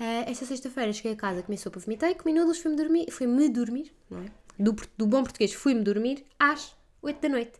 Uh, 0.00 0.30
esta 0.30 0.44
sexta-feira 0.44 0.92
cheguei 0.92 1.12
a 1.12 1.16
casa, 1.16 1.42
comi 1.42 1.58
sopa, 1.58 1.80
vomitei, 1.80 2.14
comi 2.14 2.32
noodles, 2.32 2.58
fui-me 2.58 2.76
dormir, 2.76 3.10
fui-me 3.10 3.48
dormir, 3.48 3.92
não 4.08 4.22
é? 4.22 4.26
Do, 4.58 4.76
do 4.96 5.06
bom 5.06 5.22
português, 5.22 5.52
fui-me 5.52 5.82
dormir 5.82 6.24
às 6.38 6.76
8 7.02 7.20
da 7.20 7.28
noite. 7.28 7.52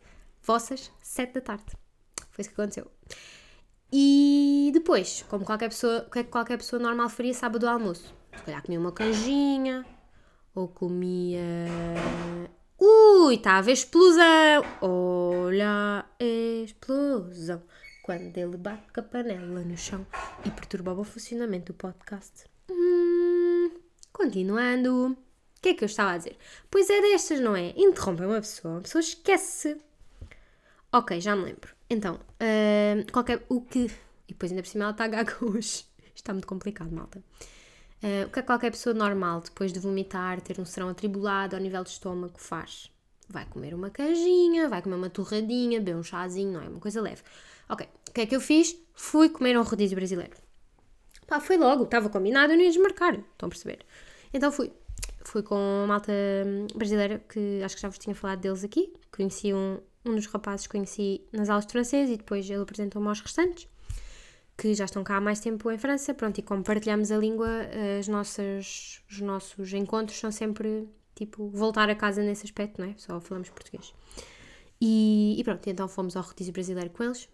Vossas, 0.43 0.91
7 1.03 1.35
da 1.35 1.41
tarde. 1.41 1.88
Foi 2.39 2.43
isso 2.43 2.51
que 2.51 2.61
aconteceu. 2.61 2.89
E 3.93 4.71
depois, 4.73 5.25
como 5.29 5.45
qualquer 5.45 5.71
pessoa, 5.71 6.05
o 6.07 6.11
que 6.11 6.21
é 6.21 6.23
que 6.23 6.31
qualquer 6.31 6.57
pessoa 6.57 6.81
normal 6.81 7.09
faria 7.09 7.35
sábado 7.35 7.67
ao 7.67 7.75
almoço? 7.75 8.15
Se 8.37 8.45
calhar 8.45 8.63
comia 8.63 8.79
uma 8.79 8.93
canjinha, 8.93 9.85
ou 10.55 10.69
comia. 10.69 11.41
Ui, 12.79 13.35
está 13.35 13.55
a 13.55 13.59
haver 13.59 13.73
explosão! 13.73 14.63
Olha 14.81 16.05
a 16.21 16.65
explosão! 16.65 17.61
Quando 18.05 18.39
ele 18.39 18.57
bate 18.57 18.85
a 18.97 19.03
panela 19.03 19.63
no 19.63 19.77
chão 19.77 20.07
e 20.45 20.51
perturbava 20.53 21.01
o 21.01 21.05
funcionamento 21.05 21.73
do 21.73 21.77
podcast. 21.77 22.45
Hum, 22.71 23.73
continuando. 24.13 25.09
O 25.09 25.61
que 25.61 25.71
é 25.71 25.75
que 25.75 25.83
eu 25.83 25.87
estava 25.87 26.13
a 26.13 26.19
dizer? 26.19 26.37
Pois 26.71 26.89
é 26.89 27.01
destas, 27.01 27.41
não 27.41 27.57
é? 27.57 27.75
Interrompem 27.77 28.27
uma 28.27 28.41
pessoa, 28.41 28.79
a 28.79 28.81
pessoa 28.83 29.01
esquece. 29.01 29.77
Ok, 30.93 31.21
já 31.21 31.35
me 31.35 31.43
lembro. 31.43 31.78
Então, 31.91 32.15
uh, 32.17 33.13
qualquer. 33.13 33.45
O 33.49 33.61
que. 33.61 33.91
E 34.27 34.33
depois 34.33 34.53
ainda 34.53 34.63
por 34.63 34.69
cima 34.69 34.85
ela 34.85 34.93
está 34.93 35.07
gaga 35.09 35.37
hoje. 35.41 35.85
Está 36.15 36.33
muito 36.33 36.47
complicado, 36.47 36.91
malta. 36.91 37.23
Uh, 38.03 38.27
o 38.27 38.31
que 38.31 38.39
é 38.39 38.43
que 38.43 38.47
qualquer 38.47 38.71
pessoa 38.71 38.95
normal, 38.95 39.41
depois 39.41 39.73
de 39.73 39.81
vomitar, 39.81 40.41
ter 40.41 40.61
um 40.61 40.65
serão 40.65 40.89
atribulado 40.89 41.57
ao 41.57 41.63
nível 41.63 41.83
do 41.83 41.89
estômago, 41.89 42.39
faz? 42.39 42.91
vai 43.29 43.45
comer 43.47 43.75
uma 43.75 43.91
canjinha, 43.91 44.69
vai 44.69 44.81
comer 44.81 44.97
uma 44.97 45.11
torradinha, 45.11 45.79
beber 45.81 45.97
um 45.97 46.03
chazinho, 46.03 46.53
não 46.53 46.63
é? 46.63 46.69
Uma 46.69 46.81
coisa 46.81 47.01
leve. 47.01 47.23
Ok, 47.69 47.87
o 48.09 48.13
que 48.13 48.23
é 48.23 48.27
que 48.27 48.35
eu 48.35 48.41
fiz? 48.41 48.77
Fui 48.95 49.29
comer 49.29 49.59
um 49.59 49.63
rodízio 49.63 49.97
brasileiro. 49.97 50.35
Pá, 51.27 51.39
foi 51.39 51.59
logo, 51.59 51.85
estava 51.85 52.09
combinado, 52.09 52.53
eu 52.53 52.57
não 52.57 52.65
ia 52.65 52.71
desmarcar, 52.71 53.15
estão 53.15 53.47
a 53.47 53.51
perceber? 53.51 53.85
Então 54.33 54.51
fui. 54.51 54.73
Fui 55.25 55.43
com 55.43 55.55
uma 55.57 55.87
malta 55.87 56.13
brasileira 56.75 57.19
que 57.29 57.61
acho 57.63 57.77
que 57.77 57.83
já 57.83 57.89
vos 57.89 57.99
tinha 57.99 58.15
falado 58.15 58.41
deles 58.41 58.65
aqui. 58.65 58.95
Conheci 59.13 59.53
um, 59.53 59.79
um 60.05 60.15
dos 60.15 60.27
rapazes, 60.27 60.67
conheci 60.67 61.23
nas 61.33 61.49
aulas 61.49 61.67
de 61.67 61.73
francês 61.73 62.11
e 62.11 62.17
depois 62.17 62.49
ele 62.49 62.63
apresentou-me 62.63 63.09
aos 63.09 63.21
restantes 63.21 63.69
que 64.59 64.75
já 64.75 64.85
estão 64.85 65.05
cá 65.05 65.17
há 65.17 65.21
mais 65.21 65.39
tempo 65.39 65.71
em 65.71 65.79
França, 65.79 66.13
pronto, 66.13 66.39
e 66.39 66.43
como 66.43 66.65
partilhamos 66.65 67.13
a 67.13 67.17
língua, 67.17 67.49
as 68.01 68.09
nossas, 68.09 69.01
os 69.09 69.21
nossos 69.21 69.73
encontros 69.73 70.19
são 70.19 70.33
sempre, 70.33 70.89
tipo, 71.15 71.49
voltar 71.51 71.89
a 71.89 71.95
casa 71.95 72.23
nesse 72.23 72.45
aspecto, 72.45 72.81
não 72.81 72.89
é? 72.89 72.95
Só 72.97 73.21
falamos 73.21 73.49
português. 73.51 73.95
E, 74.81 75.37
e 75.39 75.45
pronto, 75.45 75.65
então 75.71 75.87
fomos 75.87 76.17
ao 76.17 76.25
rodízio 76.25 76.53
brasileiro 76.53 76.91
com 76.91 77.05
eles. 77.05 77.29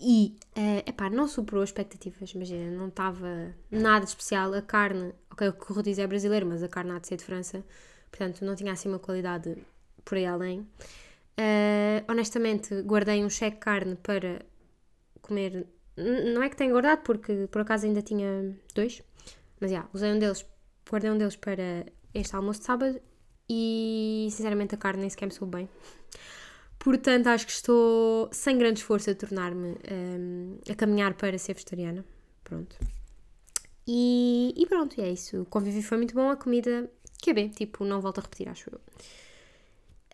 E, 0.00 0.36
uh, 0.56 0.90
epá, 0.90 1.08
não 1.08 1.28
superou 1.28 1.62
as 1.62 1.68
expectativas, 1.68 2.30
imagina, 2.32 2.68
não 2.76 2.88
estava 2.88 3.54
nada 3.70 4.04
especial. 4.04 4.52
A 4.54 4.62
carne, 4.62 5.14
ok, 5.30 5.48
o 5.48 5.52
que 5.52 5.70
o 5.70 5.74
rodízio 5.74 6.02
é 6.02 6.06
brasileiro, 6.08 6.46
mas 6.46 6.64
a 6.64 6.68
carne 6.68 6.90
há 6.90 6.98
de 6.98 7.06
ser 7.06 7.16
de 7.16 7.24
França, 7.24 7.64
portanto 8.10 8.44
não 8.44 8.56
tinha 8.56 8.72
assim 8.72 8.88
uma 8.88 8.98
qualidade 8.98 9.56
por 10.04 10.18
aí 10.18 10.26
além. 10.26 10.66
Uh, 11.38 12.04
honestamente, 12.08 12.82
guardei 12.82 13.24
um 13.24 13.30
cheque 13.30 13.58
carne 13.58 13.96
para 13.96 14.44
comer 15.20 15.66
não 15.96 16.42
é 16.42 16.48
que 16.48 16.56
tenha 16.56 16.70
guardado, 16.70 17.02
porque 17.02 17.46
por 17.50 17.60
acaso 17.60 17.86
ainda 17.86 18.00
tinha 18.02 18.56
dois, 18.74 19.02
mas 19.60 19.70
já, 19.70 19.86
usei 19.92 20.10
um 20.10 20.18
deles, 20.18 20.44
guardei 20.88 21.10
um 21.10 21.18
deles 21.18 21.36
para 21.36 21.86
este 22.14 22.34
almoço 22.34 22.60
de 22.60 22.66
sábado 22.66 23.00
e 23.48 24.28
sinceramente 24.30 24.74
a 24.74 24.78
carne 24.78 25.00
nem 25.00 25.10
sequer 25.10 25.26
me 25.26 25.32
soube 25.32 25.56
bem. 25.56 25.68
Portanto, 26.78 27.28
acho 27.28 27.46
que 27.46 27.52
estou 27.52 28.28
sem 28.32 28.58
grande 28.58 28.80
esforço 28.80 29.10
a 29.10 29.14
tornar-me 29.14 29.76
um, 29.90 30.58
a 30.68 30.74
caminhar 30.74 31.14
para 31.14 31.38
ser 31.38 31.54
vegetariana. 31.54 32.04
Pronto. 32.42 32.76
E, 33.86 34.52
e 34.56 34.66
pronto, 34.66 35.00
é 35.00 35.10
isso. 35.10 35.42
O 35.42 35.46
convívio 35.46 35.82
foi 35.82 35.98
muito 35.98 36.14
bom, 36.14 36.28
a 36.28 36.36
comida 36.36 36.90
que 37.18 37.30
é 37.30 37.34
bem, 37.34 37.48
tipo, 37.50 37.84
não 37.84 38.00
volto 38.00 38.18
a 38.18 38.22
repetir, 38.22 38.48
acho 38.48 38.68
eu. 38.68 38.80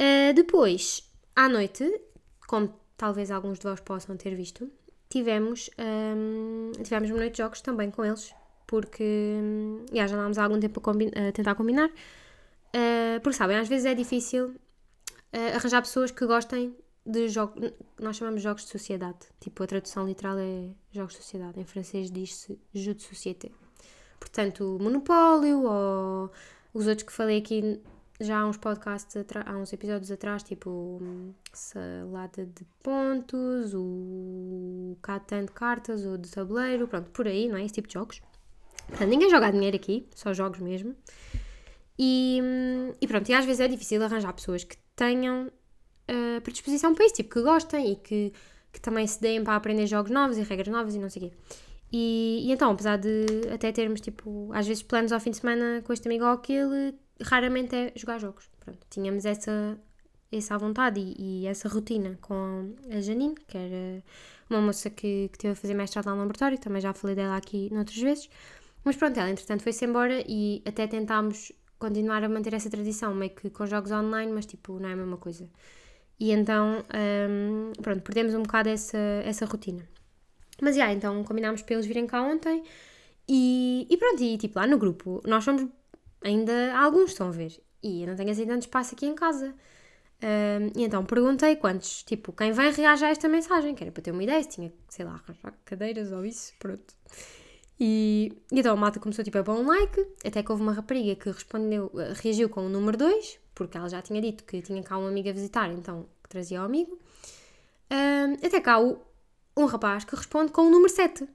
Uh, 0.00 0.34
depois, 0.34 1.07
à 1.38 1.48
noite, 1.48 1.84
como 2.48 2.74
talvez 2.96 3.30
alguns 3.30 3.60
de 3.60 3.64
vós 3.68 3.78
possam 3.78 4.16
ter 4.16 4.34
visto, 4.34 4.68
tivemos, 5.08 5.70
um, 5.78 6.72
tivemos 6.82 7.08
uma 7.10 7.18
noite 7.18 7.34
de 7.34 7.38
jogos 7.38 7.60
também 7.60 7.92
com 7.92 8.04
eles, 8.04 8.34
porque 8.66 9.04
um, 9.40 9.86
já, 9.92 10.08
já 10.08 10.16
andámos 10.16 10.36
há 10.36 10.42
algum 10.42 10.58
tempo 10.58 10.80
a, 10.80 10.82
combi 10.82 11.12
a 11.14 11.30
tentar 11.30 11.54
combinar. 11.54 11.90
Uh, 11.90 13.20
porque 13.22 13.36
sabem, 13.36 13.56
às 13.56 13.68
vezes 13.68 13.86
é 13.86 13.94
difícil 13.94 14.46
uh, 14.48 15.54
arranjar 15.54 15.80
pessoas 15.80 16.10
que 16.10 16.26
gostem 16.26 16.76
de 17.06 17.28
jogos. 17.28 17.72
Nós 18.00 18.16
chamamos 18.16 18.42
jogos 18.42 18.64
de 18.64 18.70
sociedade. 18.70 19.18
Tipo, 19.38 19.62
a 19.62 19.66
tradução 19.68 20.08
literal 20.08 20.36
é 20.38 20.70
jogos 20.90 21.12
de 21.12 21.20
sociedade. 21.20 21.60
Em 21.60 21.64
francês 21.64 22.10
diz-se 22.10 22.58
jeu 22.74 22.94
de 22.94 23.04
société. 23.04 23.48
Portanto, 24.18 24.76
Monopólio 24.80 25.62
ou 25.62 26.32
os 26.74 26.88
outros 26.88 27.06
que 27.06 27.12
falei 27.12 27.38
aqui 27.38 27.80
já 28.20 28.40
há 28.40 28.46
uns 28.46 28.56
podcasts, 28.56 29.14
há 29.46 29.56
uns 29.56 29.72
episódios 29.72 30.10
atrás, 30.10 30.42
tipo 30.42 31.00
Salada 31.52 32.46
de 32.46 32.64
Pontos, 32.82 33.72
o 33.74 34.96
Catan 35.00 35.44
de 35.44 35.52
Cartas, 35.52 36.04
o 36.04 36.18
de 36.18 36.28
Tabuleiro, 36.30 36.88
pronto, 36.88 37.10
por 37.10 37.28
aí, 37.28 37.48
não 37.48 37.56
é? 37.56 37.64
Esse 37.64 37.74
tipo 37.74 37.88
de 37.88 37.94
jogos. 37.94 38.20
Portanto, 38.88 39.08
ninguém 39.08 39.30
joga 39.30 39.50
dinheiro 39.50 39.76
aqui, 39.76 40.08
só 40.14 40.32
jogos 40.32 40.58
mesmo. 40.58 40.96
E, 41.98 42.40
e 43.00 43.06
pronto, 43.06 43.28
e 43.28 43.34
às 43.34 43.44
vezes 43.44 43.60
é 43.60 43.68
difícil 43.68 44.02
arranjar 44.02 44.32
pessoas 44.32 44.64
que 44.64 44.76
tenham 44.96 45.46
uh, 45.46 46.40
predisposição 46.42 46.94
para 46.94 47.04
isso, 47.04 47.16
tipo, 47.16 47.34
que 47.34 47.42
gostem 47.42 47.92
e 47.92 47.96
que, 47.96 48.32
que 48.72 48.80
também 48.80 49.06
se 49.06 49.20
deem 49.20 49.44
para 49.44 49.56
aprender 49.56 49.86
jogos 49.86 50.10
novos 50.10 50.38
e 50.38 50.42
regras 50.42 50.68
novas 50.68 50.94
e 50.94 50.98
não 50.98 51.10
sei 51.10 51.22
o 51.22 51.30
quê. 51.30 51.36
E, 51.92 52.46
e, 52.46 52.52
então, 52.52 52.70
apesar 52.70 52.98
de 52.98 53.26
até 53.52 53.72
termos, 53.72 54.00
tipo, 54.00 54.50
às 54.52 54.66
vezes 54.66 54.82
planos 54.82 55.12
ao 55.12 55.20
fim 55.20 55.30
de 55.30 55.38
semana 55.38 55.82
com 55.82 55.92
este 55.92 56.06
amigo 56.06 56.24
ou 56.24 56.30
aquele, 56.30 56.94
raramente 57.22 57.74
é 57.74 57.92
jogar 57.96 58.18
jogos. 58.18 58.50
Pronto, 58.60 58.78
tínhamos 58.90 59.24
essa, 59.24 59.78
essa 60.30 60.58
vontade 60.58 61.00
e, 61.00 61.42
e, 61.42 61.46
essa 61.46 61.68
rotina 61.68 62.18
com 62.20 62.74
a 62.90 63.00
Janine, 63.00 63.34
que 63.34 63.56
era 63.56 64.02
uma 64.50 64.60
moça 64.60 64.90
que, 64.90 65.28
que 65.32 65.38
teve 65.38 65.52
a 65.52 65.56
fazer 65.56 65.74
mestrado 65.74 66.06
lá 66.06 66.12
no 66.12 66.20
laboratório, 66.20 66.58
também 66.58 66.80
já 66.80 66.92
falei 66.92 67.16
dela 67.16 67.36
aqui 67.36 67.72
noutras 67.72 67.98
vezes. 67.98 68.30
Mas 68.84 68.96
pronto, 68.96 69.18
ela 69.18 69.30
entretanto 69.30 69.62
foi-se 69.62 69.84
embora 69.84 70.24
e 70.26 70.62
até 70.66 70.86
tentámos 70.86 71.52
continuar 71.78 72.24
a 72.24 72.28
manter 72.28 72.54
essa 72.54 72.70
tradição, 72.70 73.14
meio 73.14 73.30
que 73.30 73.50
com 73.50 73.66
jogos 73.66 73.90
online, 73.92 74.32
mas 74.32 74.46
tipo, 74.46 74.78
não 74.78 74.88
é 74.88 74.92
a 74.92 74.96
mesma 74.96 75.16
coisa. 75.16 75.48
E 76.18 76.32
então, 76.32 76.84
um, 77.30 77.72
pronto, 77.80 78.02
perdemos 78.02 78.34
um 78.34 78.42
bocado 78.42 78.68
essa, 78.68 78.98
essa 79.24 79.46
rotina. 79.46 79.86
Mas 80.60 80.74
já, 80.74 80.84
yeah, 80.84 80.94
então 80.94 81.22
combinámos 81.22 81.62
para 81.62 81.74
eles 81.74 81.86
virem 81.86 82.06
cá 82.06 82.20
ontem 82.20 82.64
e, 83.28 83.86
e 83.88 83.96
pronto, 83.96 84.22
e 84.22 84.36
tipo 84.36 84.58
lá 84.58 84.66
no 84.66 84.78
grupo, 84.78 85.22
nós 85.26 85.44
somos 85.44 85.68
ainda 86.22 86.76
alguns 86.78 87.10
estão 87.10 87.28
a 87.28 87.30
ver. 87.30 87.60
E 87.82 88.02
eu 88.02 88.08
não 88.08 88.16
tenho 88.16 88.30
assim 88.30 88.46
tanto 88.46 88.62
espaço 88.62 88.94
aqui 88.94 89.06
em 89.06 89.14
casa. 89.14 89.54
Um, 90.20 90.80
e 90.80 90.84
então 90.84 91.04
perguntei 91.04 91.54
quantos, 91.56 92.02
tipo, 92.02 92.32
quem 92.32 92.50
vem 92.50 92.72
reage 92.72 93.04
a 93.04 93.10
esta 93.10 93.28
mensagem, 93.28 93.74
que 93.74 93.84
era 93.84 93.92
para 93.92 94.02
ter 94.02 94.10
uma 94.10 94.22
ideia, 94.22 94.42
se 94.42 94.48
tinha, 94.48 94.72
sei 94.88 95.04
lá, 95.04 95.12
arranjar 95.12 95.54
cadeiras 95.64 96.10
ou 96.10 96.24
isso, 96.24 96.52
pronto. 96.58 96.94
E, 97.78 98.32
e 98.50 98.58
então 98.58 98.72
a 98.72 98.76
malta 98.76 98.98
começou 98.98 99.24
tipo 99.24 99.38
a 99.38 99.44
pôr 99.44 99.54
um 99.54 99.66
like, 99.66 100.06
até 100.24 100.42
que 100.42 100.50
houve 100.50 100.62
uma 100.62 100.72
rapariga 100.72 101.14
que 101.14 101.30
respondeu, 101.30 101.92
reagiu 102.20 102.48
com 102.48 102.66
o 102.66 102.68
número 102.68 102.98
2, 102.98 103.38
porque 103.54 103.78
ela 103.78 103.88
já 103.88 104.02
tinha 104.02 104.20
dito 104.20 104.42
que 104.42 104.60
tinha 104.60 104.82
cá 104.82 104.98
uma 104.98 105.08
amiga 105.08 105.30
a 105.30 105.32
visitar, 105.32 105.70
então 105.70 106.08
que 106.22 106.28
trazia 106.28 106.60
o 106.60 106.64
amigo. 106.64 106.98
Um, 107.90 108.44
até 108.44 108.60
cá 108.60 108.80
o, 108.80 109.00
um 109.56 109.66
rapaz 109.66 110.04
que 110.04 110.16
responde 110.16 110.50
com 110.50 110.62
o 110.62 110.70
número 110.70 110.92
7. 110.92 111.28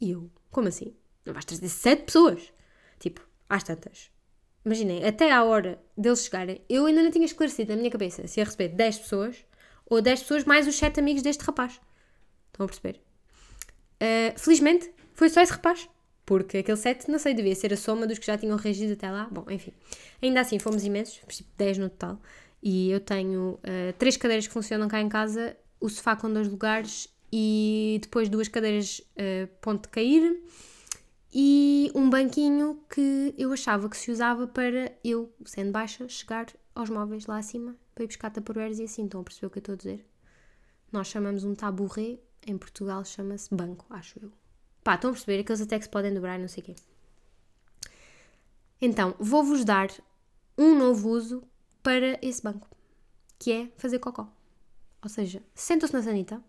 E 0.00 0.10
eu, 0.10 0.30
como 0.50 0.68
assim? 0.68 0.94
Não 1.24 1.32
vais 1.32 1.46
trazer 1.46 1.68
7 1.68 2.04
pessoas? 2.04 2.52
Tipo, 2.98 3.26
às 3.48 3.62
tantas. 3.62 4.10
Imaginem, 4.68 5.02
até 5.02 5.32
à 5.32 5.42
hora 5.42 5.82
deles 5.96 6.24
chegarem, 6.24 6.60
eu 6.68 6.84
ainda 6.84 7.02
não 7.02 7.10
tinha 7.10 7.24
esclarecido 7.24 7.72
na 7.72 7.78
minha 7.78 7.90
cabeça 7.90 8.26
se 8.26 8.38
ia 8.38 8.44
receber 8.44 8.68
10 8.68 8.98
pessoas 8.98 9.36
ou 9.86 10.02
10 10.02 10.20
pessoas 10.20 10.44
mais 10.44 10.68
os 10.68 10.76
7 10.76 11.00
amigos 11.00 11.22
deste 11.22 11.42
rapaz. 11.42 11.80
Estão 12.48 12.66
a 12.66 12.68
perceber? 12.68 13.00
Uh, 13.94 14.38
felizmente, 14.38 14.90
foi 15.14 15.30
só 15.30 15.40
esse 15.40 15.52
rapaz. 15.52 15.88
Porque 16.26 16.58
aquele 16.58 16.76
7, 16.76 17.10
não 17.10 17.18
sei, 17.18 17.32
devia 17.32 17.54
ser 17.54 17.72
a 17.72 17.76
soma 17.78 18.06
dos 18.06 18.18
que 18.18 18.26
já 18.26 18.36
tinham 18.36 18.58
reagido 18.58 18.92
até 18.92 19.10
lá. 19.10 19.26
Bom, 19.30 19.46
enfim. 19.48 19.72
Ainda 20.20 20.42
assim, 20.42 20.58
fomos 20.58 20.84
imensos, 20.84 21.22
tipo 21.26 21.48
10 21.56 21.78
no 21.78 21.88
total. 21.88 22.20
E 22.62 22.90
eu 22.90 23.00
tenho 23.00 23.52
uh, 23.52 23.92
três 23.98 24.18
cadeiras 24.18 24.46
que 24.46 24.52
funcionam 24.52 24.86
cá 24.86 25.00
em 25.00 25.08
casa, 25.08 25.56
o 25.80 25.88
sofá 25.88 26.14
com 26.14 26.30
dois 26.30 26.46
lugares 26.46 27.08
e 27.32 27.98
depois 28.02 28.28
duas 28.28 28.48
cadeiras 28.48 29.00
uh, 29.16 29.48
ponto 29.62 29.84
de 29.84 29.88
cair 29.88 30.42
e 31.32 31.90
um 31.94 32.08
banquinho 32.08 32.82
que 32.88 33.34
eu 33.36 33.52
achava 33.52 33.88
que 33.88 33.96
se 33.96 34.10
usava 34.10 34.46
para 34.46 34.92
eu, 35.04 35.32
sendo 35.44 35.72
baixa, 35.72 36.08
chegar 36.08 36.46
aos 36.74 36.88
móveis 36.88 37.26
lá 37.26 37.38
acima 37.38 37.76
para 37.94 38.04
ir 38.04 38.06
buscar 38.06 38.30
taparoeiros 38.30 38.78
e 38.78 38.84
assim. 38.84 39.04
Estão 39.04 39.20
a 39.20 39.24
perceber 39.24 39.46
o 39.46 39.50
que 39.50 39.58
eu 39.58 39.60
estou 39.60 39.72
a 39.74 39.76
dizer? 39.76 40.06
Nós 40.90 41.08
chamamos 41.08 41.44
um 41.44 41.54
taburré, 41.54 42.18
em 42.46 42.56
Portugal 42.56 43.04
chama-se 43.04 43.54
banco, 43.54 43.84
acho 43.90 44.18
eu. 44.22 44.32
Pá, 44.82 44.94
estão 44.94 45.10
a 45.10 45.12
perceber? 45.12 45.40
Aqueles 45.40 45.60
até 45.60 45.78
que 45.78 45.84
se 45.84 45.90
podem 45.90 46.14
dobrar, 46.14 46.38
não 46.38 46.48
sei 46.48 46.62
o 46.62 46.66
quê. 46.66 46.76
Então, 48.80 49.14
vou-vos 49.18 49.64
dar 49.64 49.88
um 50.56 50.78
novo 50.78 51.10
uso 51.10 51.42
para 51.82 52.18
esse 52.22 52.42
banco, 52.42 52.68
que 53.38 53.52
é 53.52 53.68
fazer 53.76 53.98
cocó. 53.98 54.32
Ou 55.02 55.08
seja, 55.10 55.42
sentam-se 55.54 55.92
na 55.92 56.02
sanita, 56.02 56.42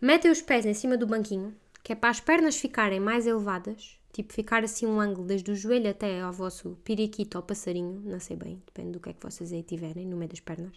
metem 0.00 0.30
os 0.30 0.40
pés 0.40 0.64
em 0.64 0.74
cima 0.74 0.96
do 0.96 1.06
banquinho, 1.06 1.54
que 1.82 1.92
é 1.92 1.96
para 1.96 2.10
as 2.10 2.20
pernas 2.20 2.56
ficarem 2.56 2.98
mais 2.98 3.26
elevadas 3.26 4.00
Tipo, 4.16 4.32
ficar 4.32 4.64
assim 4.64 4.86
um 4.86 4.98
ângulo 4.98 5.26
desde 5.26 5.50
o 5.50 5.54
joelho 5.54 5.90
até 5.90 6.22
ao 6.22 6.32
vosso 6.32 6.78
periquito 6.82 7.36
ou 7.36 7.42
passarinho, 7.42 8.00
não 8.02 8.18
sei 8.18 8.34
bem, 8.34 8.62
depende 8.64 8.92
do 8.92 8.98
que 8.98 9.10
é 9.10 9.12
que 9.12 9.22
vocês 9.22 9.52
aí 9.52 9.62
tiverem 9.62 10.06
no 10.06 10.16
meio 10.16 10.30
das 10.30 10.40
pernas. 10.40 10.72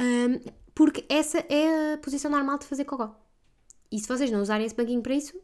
Um, 0.00 0.40
porque 0.74 1.04
essa 1.08 1.38
é 1.48 1.94
a 1.94 1.98
posição 1.98 2.28
normal 2.28 2.58
de 2.58 2.66
fazer 2.66 2.84
cocó. 2.84 3.16
E 3.92 4.00
se 4.00 4.08
vocês 4.08 4.28
não 4.32 4.42
usarem 4.42 4.66
esse 4.66 4.74
banquinho 4.74 5.00
para 5.00 5.14
isso 5.14 5.40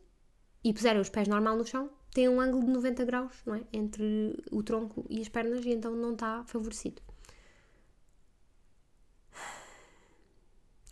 e 0.64 0.74
puserem 0.74 1.00
os 1.00 1.08
pés 1.08 1.28
normal 1.28 1.56
no 1.56 1.64
chão, 1.64 1.88
tem 2.12 2.28
um 2.28 2.40
ângulo 2.40 2.66
de 2.66 2.72
90 2.72 3.04
graus, 3.04 3.32
não 3.46 3.54
é? 3.54 3.62
Entre 3.72 4.36
o 4.50 4.64
tronco 4.64 5.06
e 5.08 5.20
as 5.20 5.28
pernas 5.28 5.64
e 5.64 5.70
então 5.70 5.94
não 5.94 6.14
está 6.14 6.42
favorecido. 6.46 7.00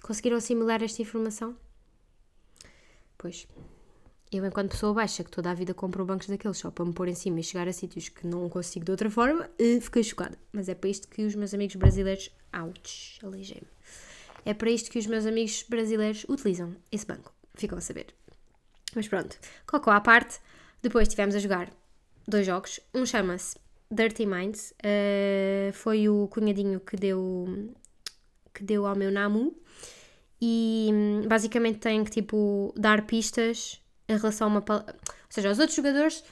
Conseguiram 0.04 0.36
assimilar 0.36 0.84
esta 0.84 1.02
informação? 1.02 1.56
Pois, 3.18 3.48
eu, 4.32 4.46
enquanto 4.46 4.70
pessoa 4.70 4.94
baixa, 4.94 5.22
que 5.22 5.30
toda 5.30 5.50
a 5.50 5.54
vida 5.54 5.74
compro 5.74 6.06
bancos 6.06 6.26
daqueles 6.26 6.56
só 6.56 6.70
para 6.70 6.86
me 6.86 6.92
pôr 6.94 7.06
em 7.06 7.14
cima 7.14 7.40
e 7.40 7.42
chegar 7.42 7.68
a 7.68 7.72
sítios 7.72 8.08
que 8.08 8.26
não 8.26 8.48
consigo 8.48 8.82
de 8.82 8.90
outra 8.90 9.10
forma, 9.10 9.50
eh, 9.58 9.78
fiquei 9.78 10.02
chocada. 10.02 10.38
Mas 10.50 10.70
é 10.70 10.74
para 10.74 10.88
isto 10.88 11.06
que 11.06 11.22
os 11.22 11.34
meus 11.34 11.52
amigos 11.52 11.76
brasileiros. 11.76 12.30
Ouch, 12.52 13.18
aleijei-me. 13.22 13.66
É 14.46 14.54
para 14.54 14.70
isto 14.70 14.90
que 14.90 14.98
os 14.98 15.06
meus 15.06 15.26
amigos 15.26 15.66
brasileiros 15.68 16.24
utilizam 16.30 16.74
esse 16.90 17.04
banco. 17.06 17.30
Ficam 17.54 17.76
a 17.76 17.80
saber. 17.82 18.06
Mas 18.94 19.06
pronto, 19.06 19.36
cocô 19.66 19.90
à 19.90 20.00
parte. 20.00 20.40
Depois 20.80 21.08
estivemos 21.08 21.34
a 21.34 21.38
jogar 21.38 21.70
dois 22.26 22.46
jogos. 22.46 22.80
Um 22.94 23.04
chama-se 23.04 23.58
Dirty 23.90 24.24
Minds. 24.24 24.72
Uh, 24.78 25.74
foi 25.74 26.08
o 26.08 26.26
cunhadinho 26.28 26.80
que 26.80 26.96
deu, 26.96 27.70
que 28.54 28.64
deu 28.64 28.86
ao 28.86 28.96
meu 28.96 29.10
Namu. 29.10 29.54
E 30.40 30.88
hum, 30.90 31.28
basicamente 31.28 31.80
tem 31.80 32.02
que 32.02 32.10
tipo 32.10 32.72
dar 32.76 33.06
pistas 33.06 33.81
em 34.12 34.18
relação 34.18 34.48
a 34.48 34.50
uma 34.50 34.62
palavra. 34.62 34.94
Ou 34.94 35.14
seja, 35.28 35.50
os 35.50 35.58
outros 35.58 35.76
jogadores. 35.76 36.24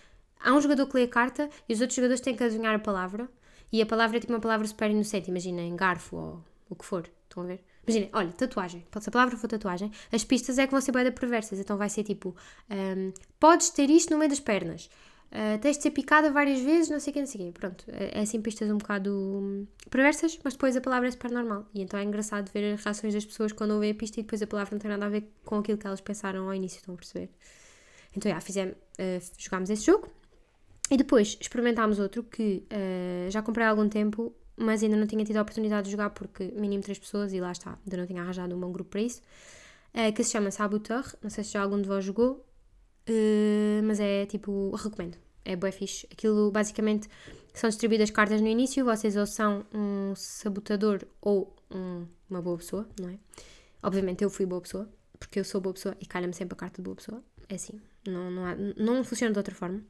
Há 0.42 0.54
um 0.54 0.60
jogador 0.60 0.86
que 0.86 0.96
lê 0.96 1.02
a 1.04 1.08
carta 1.08 1.50
e 1.68 1.74
os 1.74 1.82
outros 1.82 1.96
jogadores 1.96 2.20
têm 2.22 2.34
que 2.34 2.42
adivinhar 2.42 2.74
a 2.74 2.78
palavra. 2.78 3.28
E 3.70 3.82
a 3.82 3.86
palavra 3.86 4.16
é 4.16 4.20
tipo 4.20 4.32
uma 4.32 4.40
palavra 4.40 4.66
super 4.66 4.90
inocente. 4.90 5.28
Imaginem, 5.28 5.76
garfo 5.76 6.16
ou 6.16 6.44
o 6.70 6.74
que 6.74 6.84
for. 6.84 7.08
Estão 7.28 7.42
a 7.42 7.46
ver? 7.46 7.62
Imaginem, 7.86 8.10
olha, 8.12 8.32
tatuagem. 8.32 8.84
Se 9.00 9.08
a 9.08 9.12
palavra 9.12 9.36
for 9.36 9.48
tatuagem, 9.48 9.90
as 10.12 10.24
pistas 10.24 10.58
é 10.58 10.66
que 10.66 10.72
vão 10.72 10.80
ser 10.80 10.92
bem 10.92 11.10
perversas. 11.12 11.58
Então 11.58 11.76
vai 11.76 11.88
ser 11.88 12.04
tipo: 12.04 12.34
um, 12.70 13.12
podes 13.38 13.70
ter 13.70 13.90
isto 13.90 14.10
no 14.10 14.18
meio 14.18 14.30
das 14.30 14.40
pernas. 14.40 14.88
Uh, 15.30 15.56
tens 15.60 15.76
de 15.76 15.84
ser 15.84 15.92
picada 15.92 16.28
várias 16.32 16.60
vezes, 16.60 16.90
não 16.90 16.98
sei 16.98 17.12
o 17.12 17.14
que, 17.14 17.20
não 17.20 17.26
sei 17.26 17.40
o 17.40 17.44
quê. 17.44 17.58
Pronto, 17.60 17.84
é, 17.88 18.18
é 18.18 18.22
assim 18.22 18.42
pistas 18.42 18.68
um 18.68 18.78
bocado 18.78 19.14
hum, 19.14 19.66
perversas, 19.88 20.36
mas 20.42 20.54
depois 20.54 20.76
a 20.76 20.80
palavra 20.80 21.06
é 21.06 21.10
super 21.12 21.30
normal. 21.30 21.66
E 21.72 21.82
então 21.82 22.00
é 22.00 22.02
engraçado 22.02 22.50
ver 22.52 22.74
as 22.74 22.82
reações 22.82 23.14
das 23.14 23.24
pessoas 23.24 23.52
quando 23.52 23.70
ouvem 23.70 23.92
a 23.92 23.94
pista 23.94 24.18
e 24.18 24.24
depois 24.24 24.42
a 24.42 24.46
palavra 24.48 24.74
não 24.74 24.80
tem 24.80 24.90
nada 24.90 25.06
a 25.06 25.08
ver 25.08 25.32
com 25.44 25.58
aquilo 25.58 25.78
que 25.78 25.86
elas 25.86 26.00
pensaram 26.00 26.46
ao 26.46 26.54
início, 26.54 26.78
estão 26.78 26.94
a 26.94 26.96
perceber? 26.96 27.30
Então, 28.16 28.30
já, 28.30 28.40
fizemos, 28.40 28.74
uh, 28.74 29.32
jogámos 29.38 29.70
esse 29.70 29.84
jogo 29.84 30.08
e 30.90 30.96
depois 30.96 31.38
experimentámos 31.40 31.98
outro 31.98 32.22
que 32.22 32.64
uh, 32.66 33.30
já 33.30 33.40
comprei 33.42 33.64
há 33.64 33.70
algum 33.70 33.88
tempo, 33.88 34.34
mas 34.56 34.82
ainda 34.82 34.96
não 34.96 35.06
tinha 35.06 35.24
tido 35.24 35.36
a 35.36 35.42
oportunidade 35.42 35.86
de 35.86 35.92
jogar 35.92 36.10
porque 36.10 36.52
mínimo 36.56 36.82
três 36.82 36.98
pessoas 36.98 37.32
e 37.32 37.40
lá 37.40 37.52
está, 37.52 37.78
ainda 37.84 37.96
não 37.96 38.06
tinha 38.06 38.22
arranjado 38.22 38.54
um 38.54 38.60
bom 38.60 38.72
grupo 38.72 38.90
para 38.90 39.00
isso. 39.00 39.22
Uh, 39.94 40.12
que 40.12 40.22
se 40.22 40.30
chama 40.30 40.50
Saboteur, 40.50 41.04
não 41.22 41.30
sei 41.30 41.44
se 41.44 41.52
já 41.52 41.62
algum 41.62 41.80
de 41.80 41.88
vós 41.88 42.04
jogou, 42.04 42.44
mas 43.82 43.98
é 43.98 44.24
tipo, 44.24 44.70
recomendo, 44.76 45.18
é 45.44 45.56
bué 45.56 45.72
fixe. 45.72 46.06
Aquilo 46.12 46.50
basicamente 46.52 47.08
são 47.52 47.68
distribuídas 47.68 48.10
cartas 48.10 48.40
no 48.40 48.46
início, 48.46 48.84
vocês 48.84 49.16
ou 49.16 49.26
são 49.26 49.64
um 49.74 50.14
sabotador 50.14 51.04
ou 51.20 51.52
um, 51.70 52.06
uma 52.28 52.40
boa 52.40 52.56
pessoa, 52.58 52.88
não 53.00 53.08
é? 53.08 53.18
Obviamente 53.82 54.22
eu 54.22 54.30
fui 54.30 54.46
boa 54.46 54.60
pessoa, 54.60 54.88
porque 55.18 55.40
eu 55.40 55.44
sou 55.44 55.60
boa 55.60 55.74
pessoa 55.74 55.96
e 56.00 56.06
calha-me 56.06 56.34
sempre 56.34 56.54
a 56.54 56.56
carta 56.56 56.76
de 56.76 56.82
boa 56.82 56.94
pessoa, 56.94 57.20
é 57.48 57.56
assim, 57.56 57.80
não, 58.06 58.30
não, 58.30 58.46
há, 58.46 58.54
não 58.76 59.04
funciona 59.04 59.32
de 59.32 59.38
outra 59.38 59.54
forma. 59.54 59.82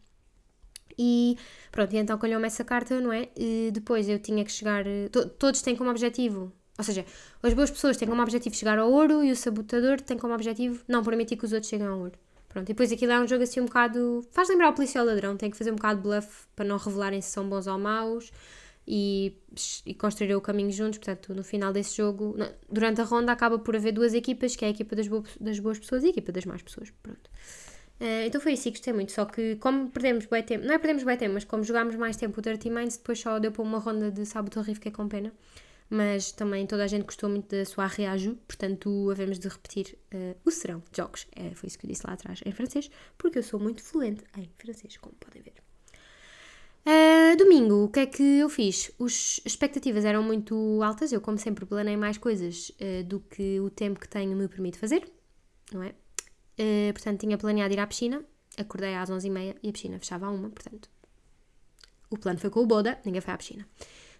E 0.99 1.39
pronto, 1.73 1.95
e 1.95 1.99
então 1.99 2.19
calhou-me 2.19 2.47
essa 2.47 2.65
carta, 2.65 3.01
não 3.01 3.13
é? 3.13 3.29
E 3.37 3.71
depois 3.73 4.09
eu 4.09 4.19
tinha 4.19 4.45
que 4.45 4.53
chegar. 4.53 4.85
To, 5.11 5.29
todos 5.31 5.63
têm 5.63 5.77
como 5.77 5.91
objetivo, 5.91 6.53
ou 6.77 6.85
seja, 6.85 7.05
as 7.43 7.55
boas 7.55 7.71
pessoas 7.71 7.97
têm 7.97 8.09
como 8.09 8.23
objetivo 8.23 8.55
chegar 8.55 8.79
ao 8.79 8.91
ouro 8.91 9.23
e 9.23 9.31
o 9.31 9.37
sabotador 9.37 10.01
tem 10.01 10.19
como 10.19 10.35
objetivo 10.35 10.83
não 10.89 11.03
permitir 11.03 11.37
que 11.37 11.45
os 11.45 11.53
outros 11.53 11.69
cheguem 11.69 11.87
ao 11.87 11.99
ouro. 11.99 12.19
Pronto, 12.49 12.69
e 12.69 12.73
depois 12.73 12.91
aquilo 12.91 13.13
é 13.13 13.21
um 13.21 13.29
jogo 13.29 13.45
assim 13.45 13.61
um 13.61 13.67
bocado. 13.67 14.27
faz 14.33 14.49
lembrar 14.49 14.71
o 14.71 14.73
policial 14.73 15.05
ladrão, 15.05 15.37
tem 15.37 15.51
que 15.51 15.57
fazer 15.57 15.71
um 15.71 15.77
bocado 15.77 16.01
de 16.01 16.09
bluff 16.09 16.47
para 16.57 16.65
não 16.65 16.79
revelarem 16.79 17.21
se 17.21 17.31
são 17.31 17.49
bons 17.49 17.67
ou 17.69 17.79
maus 17.79 18.33
e, 18.87 19.37
e 19.87 19.95
construir 19.95 20.35
o 20.35 20.41
caminho 20.41 20.73
juntos. 20.73 20.99
Portanto, 20.99 21.33
no 21.35 21.45
final 21.45 21.73
desse 21.73 21.97
jogo, 21.97 22.35
durante 22.69 23.01
a 23.01 23.05
ronda, 23.05 23.31
acaba 23.31 23.59
por 23.59 23.77
haver 23.77 23.93
duas 23.93 24.15
equipas, 24.15 24.57
que 24.57 24.65
é 24.65 24.69
a 24.69 24.71
equipa 24.73 24.97
das, 24.97 25.07
das 25.41 25.61
boas 25.61 25.79
pessoas 25.79 26.03
e 26.03 26.07
a 26.07 26.11
equipa 26.11 26.33
das 26.33 26.45
más 26.45 26.61
pessoas. 26.61 26.91
Pronto. 27.03 27.31
Uh, 28.01 28.25
então 28.25 28.41
foi 28.41 28.55
assim 28.55 28.71
gostei 28.71 28.95
muito, 28.95 29.13
só 29.13 29.27
que 29.27 29.57
como 29.57 29.91
perdemos 29.91 30.25
bem 30.25 30.43
tempo, 30.43 30.65
não 30.65 30.73
é 30.73 30.79
perdemos 30.79 31.05
bem 31.05 31.19
tempo, 31.19 31.35
mas 31.35 31.45
como 31.45 31.63
jogámos 31.63 31.95
mais 31.97 32.17
tempo 32.17 32.39
o 32.39 32.43
Dirty 32.43 32.71
Minds, 32.71 32.97
depois 32.97 33.21
só 33.21 33.39
deu 33.39 33.53
para 33.53 33.63
uma 33.63 33.79
ronda 33.79 34.11
de 34.11 34.25
sábado 34.25 34.57
horrível, 34.59 34.77
fiquei 34.77 34.91
com 34.91 35.07
pena. 35.07 35.31
Mas 35.93 36.31
também 36.33 36.67
toda 36.67 36.85
a 36.85 36.87
gente 36.87 37.03
gostou 37.05 37.29
muito 37.29 37.55
da 37.55 37.65
sua 37.65 37.87
reaju, 37.87 38.37
portanto 38.47 39.11
havemos 39.11 39.39
de 39.39 39.49
repetir 39.49 39.99
uh, 40.15 40.37
o 40.45 40.51
serão 40.51 40.83
de 40.91 40.97
jogos. 40.97 41.27
É, 41.35 41.51
foi 41.51 41.67
isso 41.67 41.79
que 41.79 41.85
eu 41.85 41.91
disse 41.91 42.07
lá 42.07 42.15
atrás 42.15 42.41
em 42.47 42.53
francês, 42.53 42.91
porque 43.19 43.39
eu 43.39 43.43
sou 43.43 43.61
muito 43.61 43.83
fluente 43.83 44.25
em 44.39 44.49
francês, 44.57 44.97
como 44.97 45.15
podem 45.17 45.43
ver. 45.43 45.55
Uh, 46.87 47.37
domingo, 47.37 47.85
o 47.85 47.89
que 47.89 48.01
é 48.01 48.07
que 48.07 48.23
eu 48.23 48.49
fiz? 48.49 48.93
As 48.99 49.43
expectativas 49.45 50.07
eram 50.07 50.23
muito 50.23 50.81
altas, 50.83 51.13
eu 51.13 51.21
como 51.21 51.37
sempre 51.37 51.67
planei 51.67 51.97
mais 51.99 52.17
coisas 52.17 52.73
do 53.07 53.21
que 53.21 53.61
o 53.61 53.69
tempo 53.69 54.01
que 54.01 54.09
tenho 54.09 54.35
me 54.37 54.49
permite 54.49 54.79
fazer, 54.79 55.05
não 55.73 55.83
é? 55.83 55.93
Uh, 56.61 56.93
portanto, 56.93 57.21
tinha 57.21 57.39
planeado 57.39 57.73
ir 57.73 57.81
à 57.81 57.87
piscina, 57.87 58.23
acordei 58.59 58.95
às 58.95 59.11
11h30 59.11 59.57
e 59.63 59.69
a 59.71 59.73
piscina 59.73 59.99
fechava 59.99 60.27
à 60.27 60.31
1 60.31 60.51
portanto, 60.51 60.91
o 62.11 62.19
plano 62.19 62.39
foi 62.39 62.51
com 62.51 62.61
o 62.61 62.67
Boda, 62.67 63.01
ninguém 63.03 63.23
foi 63.23 63.33
à 63.33 63.39
piscina. 63.39 63.67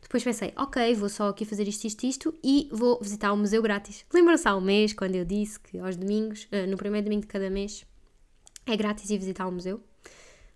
Depois 0.01 0.25
pensei, 0.25 0.51
ok, 0.57 0.95
vou 0.95 1.11
só 1.11 1.29
aqui 1.29 1.45
fazer 1.45 1.69
isto, 1.69 1.85
isto, 1.87 2.07
isto 2.07 2.35
e 2.43 2.71
vou 2.73 2.99
visitar 3.03 3.31
o 3.35 3.37
museu 3.37 3.61
grátis. 3.61 4.07
Lembram-se 4.11 4.49
há 4.49 4.57
um 4.57 4.61
mês, 4.63 4.95
quando 4.95 5.17
eu 5.17 5.25
disse 5.25 5.61
que 5.61 5.79
aos 5.79 5.97
domingos, 5.97 6.45
uh, 6.45 6.67
no 6.67 6.79
primeiro 6.79 7.05
domingo 7.05 7.23
de 7.23 7.27
cada 7.29 7.51
mês, 7.51 7.85
é 8.65 8.75
grátis 8.75 9.11
ir 9.11 9.19
visitar 9.19 9.47
o 9.47 9.53
museu? 9.53 9.83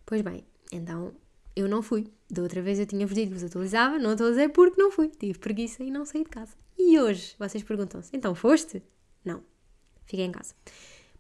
Pois 0.07 0.23
bem, 0.23 0.43
então 0.73 1.13
eu 1.55 1.69
não 1.69 1.83
fui. 1.83 2.07
Da 2.31 2.41
outra 2.41 2.63
vez 2.63 2.79
eu 2.79 2.87
tinha 2.87 3.07
dito 3.07 3.29
que 3.29 3.35
vos 3.35 3.45
atualizava, 3.45 3.99
não 3.99 4.13
atualizei 4.13 4.49
porque 4.49 4.81
não 4.81 4.91
fui. 4.91 5.09
Tive 5.09 5.39
preguiça 5.39 5.85
e 5.85 5.91
não 5.91 6.07
saí 6.07 6.25
de 6.25 6.31
casa. 6.31 6.57
E 6.79 6.99
hoje, 6.99 7.37
vocês 7.39 7.63
perguntam-se, 7.63 8.17
então 8.17 8.35
foste? 8.35 8.83
Não, 9.23 9.43
fiquei 10.07 10.25
em 10.25 10.33
casa 10.33 10.55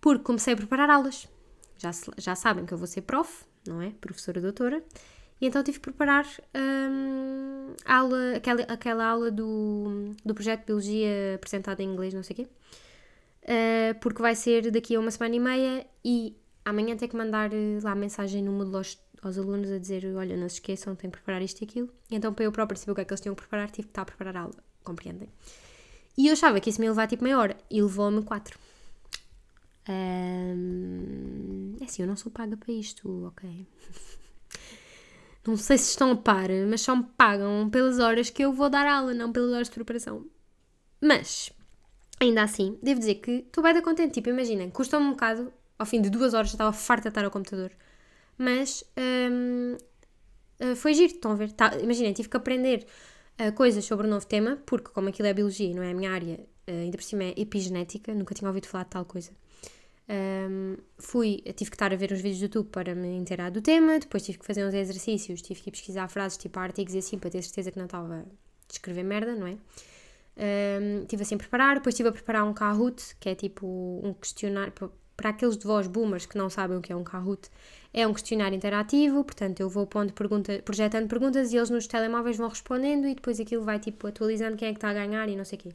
porque 0.05 0.23
comecei 0.23 0.53
a 0.53 0.57
preparar 0.59 0.91
aulas. 0.91 1.27
Já, 1.79 1.91
já 2.19 2.35
sabem 2.35 2.67
que 2.67 2.75
eu 2.75 2.77
vou 2.77 2.87
ser 2.87 3.01
prof, 3.01 3.43
não 3.67 3.81
é? 3.81 3.91
Professora 4.03 4.39
doutora. 4.39 4.85
E 5.41 5.47
então 5.47 5.63
tive 5.65 5.79
que 5.79 5.85
preparar 5.85 6.27
hum, 6.55 7.73
aula, 7.87 8.37
aquela, 8.37 8.63
aquela 8.65 9.07
aula 9.07 9.31
do, 9.31 10.15
do 10.23 10.35
projeto 10.35 10.61
de 10.61 10.67
Biologia 10.67 11.37
apresentada 11.37 11.83
em 11.83 11.91
inglês, 11.91 12.13
não 12.13 12.23
sei 12.23 12.35
o 12.35 12.37
quê. 12.37 12.47
Uh, 13.45 13.99
porque 13.99 14.21
vai 14.21 14.35
ser 14.35 14.71
daqui 14.71 14.95
a 14.95 15.01
uma 15.01 15.11
semana 15.11 15.37
e 15.37 15.41
meia 15.41 15.87
e 16.05 16.37
amanhã 16.67 16.95
tenho 16.99 17.11
que 17.11 17.17
mandar 17.17 17.51
eh, 17.55 17.79
lá 17.83 17.95
mensagem 17.95 18.43
no 18.43 18.53
Moodle 18.53 18.77
aos, 18.77 18.99
aos 19.23 19.39
alunos 19.39 19.73
a 19.73 19.79
dizer 19.79 20.05
olha, 20.15 20.37
não 20.37 20.51
se 20.51 20.57
esqueçam, 20.57 20.95
tenho 20.95 21.11
que 21.11 21.19
preparar 21.19 21.41
isto 21.41 21.63
e 21.63 21.65
aquilo. 21.65 21.89
E 22.11 22.17
então 22.17 22.35
para 22.35 22.45
eu 22.45 22.53
próprio 22.53 22.79
saber 22.79 22.93
o 22.93 22.95
que 22.95 23.01
é 23.01 23.05
que 23.07 23.13
eles 23.13 23.23
tinham 23.23 23.35
que 23.35 23.41
preparar, 23.41 23.71
tive 23.71 23.89
que 23.89 23.93
estar 23.93 24.03
a 24.03 24.05
preparar 24.05 24.37
a 24.37 24.41
aula, 24.41 24.57
compreendem? 24.83 25.31
E 26.15 26.27
eu 26.27 26.35
achava 26.35 26.61
que 26.61 26.69
isso 26.69 26.79
me 26.79 26.87
ia 26.87 26.91
levar 26.91 27.07
tipo 27.07 27.25
meia 27.25 27.39
hora 27.39 27.57
e 27.71 27.81
levou-me 27.81 28.23
quatro. 28.23 28.59
Um, 29.89 31.77
é 31.81 31.85
assim, 31.85 32.03
eu 32.03 32.09
não 32.09 32.17
sou 32.17 32.33
paga 32.33 32.57
para 32.57 32.73
isto, 32.73 33.27
ok? 33.27 33.67
Não 35.47 35.59
sei 35.59 35.77
se 35.77 35.91
estão 35.91 36.13
a 36.13 36.17
par, 36.17 36.49
mas 36.71 36.81
só 36.81 36.97
me 36.97 37.05
pagam 37.19 37.69
pelas 37.69 37.99
horas 37.99 38.31
que 38.31 38.43
eu 38.43 38.51
vou 38.51 38.71
dar 38.71 38.87
aula, 38.87 39.13
não 39.13 39.31
pelas 39.31 39.53
horas 39.53 39.69
de 39.69 39.75
preparação. 39.75 40.25
Mas, 40.99 41.53
ainda 42.19 42.43
assim, 42.43 42.79
devo 42.83 42.99
dizer 42.99 43.17
que 43.17 43.31
estou 43.31 43.63
bem 43.63 43.75
da 43.75 43.83
contente. 43.83 44.15
Tipo, 44.15 44.31
imaginem, 44.31 44.71
custa-me 44.71 45.05
um 45.05 45.11
bocado, 45.11 45.53
ao 45.79 45.85
fim 45.85 46.01
de 46.01 46.09
duas 46.09 46.33
horas 46.33 46.49
já 46.49 46.55
estava 46.55 46.73
farta 46.73 47.03
de 47.03 47.09
estar 47.09 47.27
ao 47.27 47.31
computador. 47.31 47.71
Mas 48.39 48.85
um, 48.97 49.77
eh, 50.59 50.75
foi 50.75 50.95
giro, 50.95 51.13
estão 51.13 51.33
a 51.33 51.35
ver? 51.35 51.53
Tá, 51.53 51.77
imaginem, 51.79 52.13
tive 52.13 52.29
que 52.29 52.37
aprender 52.37 52.87
uh, 53.41 53.53
coisas 53.53 53.85
sobre 53.85 54.07
o 54.07 54.09
um 54.09 54.13
novo 54.13 54.27
tema, 54.27 54.59
porque 54.67 54.91
como 54.91 55.09
aquilo 55.09 55.29
é 55.29 55.35
biologia, 55.35 55.75
não 55.75 55.83
é 55.83 55.91
a 55.91 55.95
minha 55.95 56.11
área, 56.13 56.41
uh, 56.69 56.71
ainda 56.71 56.97
por 56.97 57.05
cima 57.05 57.25
é 57.25 57.35
epigenética, 57.37 58.15
nunca 58.15 58.35
tinha 58.35 58.49
ouvido 58.49 58.67
falar 58.67 58.85
de 58.85 58.91
tal 58.91 59.05
coisa. 59.05 59.31
Um, 60.07 60.77
fui, 60.99 61.43
tive 61.57 61.71
que 61.71 61.77
estar 61.77 61.91
a 61.91 61.97
ver 61.97 62.13
uns 62.13 62.21
vídeos 62.21 62.39
do 62.41 62.45
YouTube 62.45 62.69
para 62.69 62.95
me 62.95 63.17
inteirar 63.17 63.51
do 63.51 63.63
tema, 63.63 63.99
depois 63.99 64.23
tive 64.23 64.39
que 64.39 64.45
fazer 64.45 64.67
uns 64.67 64.75
exercícios, 64.75 65.41
tive 65.41 65.61
que 65.63 65.71
pesquisar 65.71 66.09
frases 66.09 66.37
tipo 66.37 66.59
artigos 66.59 66.95
e 66.95 66.99
assim 66.99 67.19
para 67.19 67.31
ter 67.31 67.43
certeza 67.43 67.71
que 67.71 67.79
não 67.79 67.87
estava 67.87 68.17
a 68.17 68.25
escrever 68.71 69.03
merda, 69.03 69.35
não 69.35 69.47
é? 69.47 69.57
Um, 70.37 71.03
estive 71.03 71.23
assim 71.23 71.37
a 71.37 71.39
preparar, 71.39 71.77
depois 71.77 71.95
estive 71.95 72.11
a 72.11 72.13
preparar 72.13 72.45
um 72.45 72.53
Kahoot, 72.53 73.17
que 73.19 73.31
é 73.31 73.35
tipo 73.35 73.67
um 74.05 74.13
questionário, 74.13 74.73
para 75.17 75.31
aqueles 75.31 75.57
de 75.57 75.65
vós 75.65 75.87
boomers 75.87 76.27
que 76.27 76.37
não 76.37 76.51
sabem 76.51 76.77
o 76.77 76.83
que 76.83 76.93
é 76.93 76.97
um 76.97 77.05
Kahoot, 77.05 77.49
é 77.93 78.07
um 78.07 78.13
questionário 78.13 78.55
interativo, 78.55 79.25
portanto 79.25 79.61
eu 79.61 79.71
vou 79.71 79.87
pondo 79.87 80.13
pergunta, 80.13 80.61
projetando 80.65 81.09
perguntas 81.09 81.53
e 81.53 81.57
eles 81.57 81.71
nos 81.71 81.87
telemóveis 81.87 82.37
vão 82.37 82.49
respondendo 82.49 83.07
e 83.07 83.15
depois 83.15 83.41
aquilo 83.41 83.63
vai 83.63 83.79
tipo 83.79 84.07
atualizando 84.07 84.57
quem 84.57 84.69
é 84.69 84.73
que 84.73 84.79
está 84.79 84.91
a 84.91 84.95
ganhar 84.95 85.29
e 85.29 85.37
não 85.37 85.45
sei 85.45 85.59
o 85.59 85.63
quê. 85.63 85.71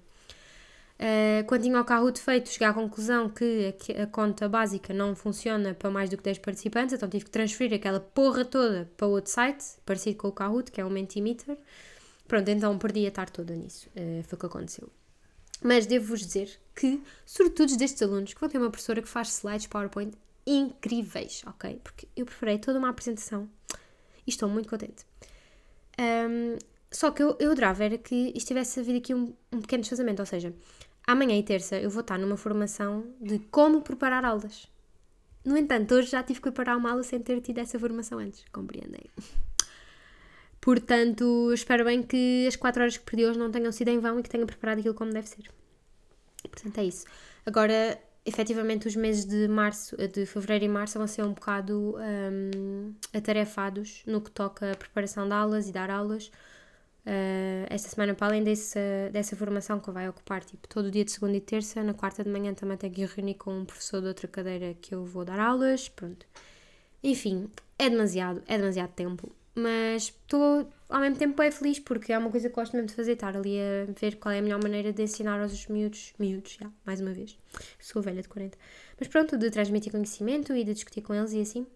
Uh, 1.00 1.48
quando 1.48 1.62
tinha 1.64 1.80
o 1.80 1.86
Kahoot 1.86 2.20
feito, 2.20 2.50
cheguei 2.50 2.68
à 2.68 2.74
conclusão 2.74 3.30
que 3.30 3.74
a, 3.98 4.04
a, 4.04 4.08
conta 4.08 4.50
básica 4.50 4.94
não 4.94 5.16
funciona 5.16 5.74
para 5.74 5.90
mais 5.90 6.10
do 6.10 6.18
que 6.18 6.24
10 6.24 6.40
participantes, 6.40 6.94
então 6.94 7.08
tive 7.08 7.24
que 7.24 7.32
transferir 7.32 7.74
aquela 7.74 8.02
porra 8.02 8.44
toda 8.44 8.92
para 8.98 9.08
outro 9.08 9.32
site, 9.32 9.64
parecido 9.86 10.18
com 10.18 10.28
o 10.28 10.32
Kahoot, 10.34 10.70
que 10.70 10.82
é 10.82 10.86
o 10.86 10.90
Mentimeter. 10.90 11.58
Pronto, 12.28 12.50
então 12.50 12.78
perdi 12.78 13.08
a 13.08 13.12
tarde 13.12 13.32
toda 13.32 13.56
nisso. 13.56 13.88
Uh, 13.96 14.24
foi 14.24 14.36
o 14.36 14.40
que 14.40 14.46
aconteceu. 14.46 14.90
Mas 15.64 15.86
devo-vos 15.86 16.20
dizer 16.20 16.60
que, 16.76 17.02
sobretudo 17.26 17.78
destes 17.78 18.02
alunos, 18.02 18.34
que 18.34 18.40
vão 18.40 18.50
ter 18.50 18.58
uma 18.58 18.70
professora 18.70 19.02
que 19.02 19.08
faz 19.08 19.30
slides 19.30 19.68
PowerPoint 19.68 20.14
incríveis, 20.46 21.44
ok? 21.46 21.80
Porque 21.82 22.10
eu 22.16 22.26
preparei 22.26 22.58
toda 22.58 22.78
uma 22.78 22.90
apresentação 22.90 23.50
e 24.28 24.30
estou 24.30 24.50
muito 24.50 24.70
contente. 24.70 25.06
Um, 25.98 26.58
só 26.92 27.12
que 27.12 27.22
eu, 27.22 27.38
eu 27.40 27.52
adorava 27.52 27.84
era 27.84 27.98
que 27.98 28.34
isto 28.36 28.48
tivesse 28.48 28.80
havido 28.80 28.98
aqui 28.98 29.14
um, 29.14 29.34
um 29.52 29.62
pequeno 29.62 29.82
desfazamento, 29.82 30.22
ou 30.22 30.26
seja, 30.26 30.54
Amanhã 31.10 31.36
e 31.36 31.42
terça 31.42 31.76
eu 31.76 31.90
vou 31.90 32.02
estar 32.02 32.20
numa 32.20 32.38
formação 32.38 33.04
de 33.20 33.40
como 33.50 33.82
preparar 33.82 34.24
aulas. 34.24 34.68
No 35.44 35.58
entanto, 35.58 35.96
hoje 35.96 36.12
já 36.12 36.22
tive 36.22 36.40
que 36.40 36.44
preparar 36.44 36.78
uma 36.78 36.92
aula 36.92 37.02
sem 37.02 37.20
ter 37.20 37.42
tido 37.42 37.58
essa 37.58 37.80
formação 37.80 38.20
antes, 38.20 38.46
compreendem? 38.52 39.10
Portanto, 40.62 41.52
espero 41.52 41.84
bem 41.84 42.04
que 42.04 42.46
as 42.48 42.56
4 42.56 42.84
horas 42.84 42.98
que 42.98 43.04
perdi 43.06 43.26
hoje 43.26 43.40
não 43.40 43.50
tenham 43.50 43.72
sido 43.72 43.88
em 43.88 43.98
vão 43.98 44.20
e 44.20 44.22
que 44.22 44.30
tenha 44.30 44.46
preparado 44.46 44.78
aquilo 44.78 44.94
como 44.94 45.12
deve 45.12 45.28
ser. 45.28 45.50
Portanto, 46.44 46.78
é 46.78 46.84
isso. 46.84 47.08
Agora, 47.44 48.00
efetivamente 48.24 48.88
os 48.88 48.96
meses 48.96 49.26
de 49.26 49.48
março, 49.48 49.98
de 49.98 50.28
fevereiro 50.28 50.66
e 50.66 50.70
março 50.70 51.00
vão 51.00 51.08
ser 51.08 51.24
um 51.24 51.34
bocado 51.34 51.96
um, 51.98 52.94
atarefados 53.12 54.04
no 54.06 54.22
que 54.22 54.30
toca 54.30 54.74
a 54.74 54.76
preparação 54.76 55.26
de 55.26 55.34
aulas 55.34 55.68
e 55.68 55.72
dar 55.72 55.90
aulas. 55.90 56.30
Uh, 57.06 57.66
esta 57.70 57.90
semana, 57.90 58.14
para 58.14 58.28
além 58.28 58.44
desse, 58.44 58.80
dessa 59.12 59.36
formação 59.36 59.80
que 59.80 59.90
vai 59.90 60.08
ocupar 60.08 60.44
tipo, 60.44 60.68
todo 60.68 60.88
o 60.88 60.92
dia 60.92 61.06
de 61.06 61.12
segunda 61.12 61.36
e 61.38 61.42
terça, 61.42 61.82
na 61.82 61.94
quarta 61.94 62.24
de 62.24 62.30
manhã 62.30 62.54
também 62.54 62.78
tenho 62.78 62.94
que 62.94 63.06
reunir 63.06 63.36
com 63.36 63.58
um 63.58 63.66
professor 63.66 64.02
de 64.02 64.08
outra 64.08 64.28
cadeira 64.28 64.76
que 64.82 64.94
eu 64.94 65.06
vou 65.06 65.26
dar 65.26 65.40
aulas. 65.40 65.90
Pronto. 65.90 66.26
Enfim, 67.04 67.50
é 67.78 67.90
demasiado, 67.90 68.44
é 68.48 68.58
demasiado 68.58 68.92
tempo. 68.92 69.32
Mas 69.56 70.04
estou 70.04 70.70
ao 70.88 71.00
mesmo 71.00 71.18
tempo 71.18 71.36
bem 71.36 71.52
feliz 71.52 71.80
porque 71.80 72.14
é 72.14 72.18
uma 72.18 72.30
coisa 72.30 72.50
que 72.50 72.56
gosto 72.56 72.74
mesmo 72.74 72.88
de 72.88 72.94
fazer, 72.94 73.14
estar 73.14 73.36
ali 73.36 73.58
a 73.60 73.92
ver 74.00 74.16
qual 74.18 74.34
é 74.34 74.40
a 74.40 74.42
melhor 74.42 74.62
maneira 74.62 74.94
de 74.94 75.04
ensinar 75.04 75.42
aos 75.42 75.68
miúdos, 75.68 76.14
miúdos, 76.18 76.58
já, 76.60 76.70
mais 76.86 77.02
uma 77.02 77.12
vez, 77.12 77.38
sou 77.80 78.02
velha 78.02 78.22
de 78.22 78.30
40, 78.30 78.58
mas 78.98 79.08
pronto, 79.08 79.38
de 79.38 79.50
transmitir 79.50 79.92
conhecimento 79.92 80.56
e 80.56 80.64
de 80.64 80.74
discutir 80.74 81.02
com 81.02 81.14
eles 81.14 81.34
e 81.34 81.42
assim. 81.42 81.68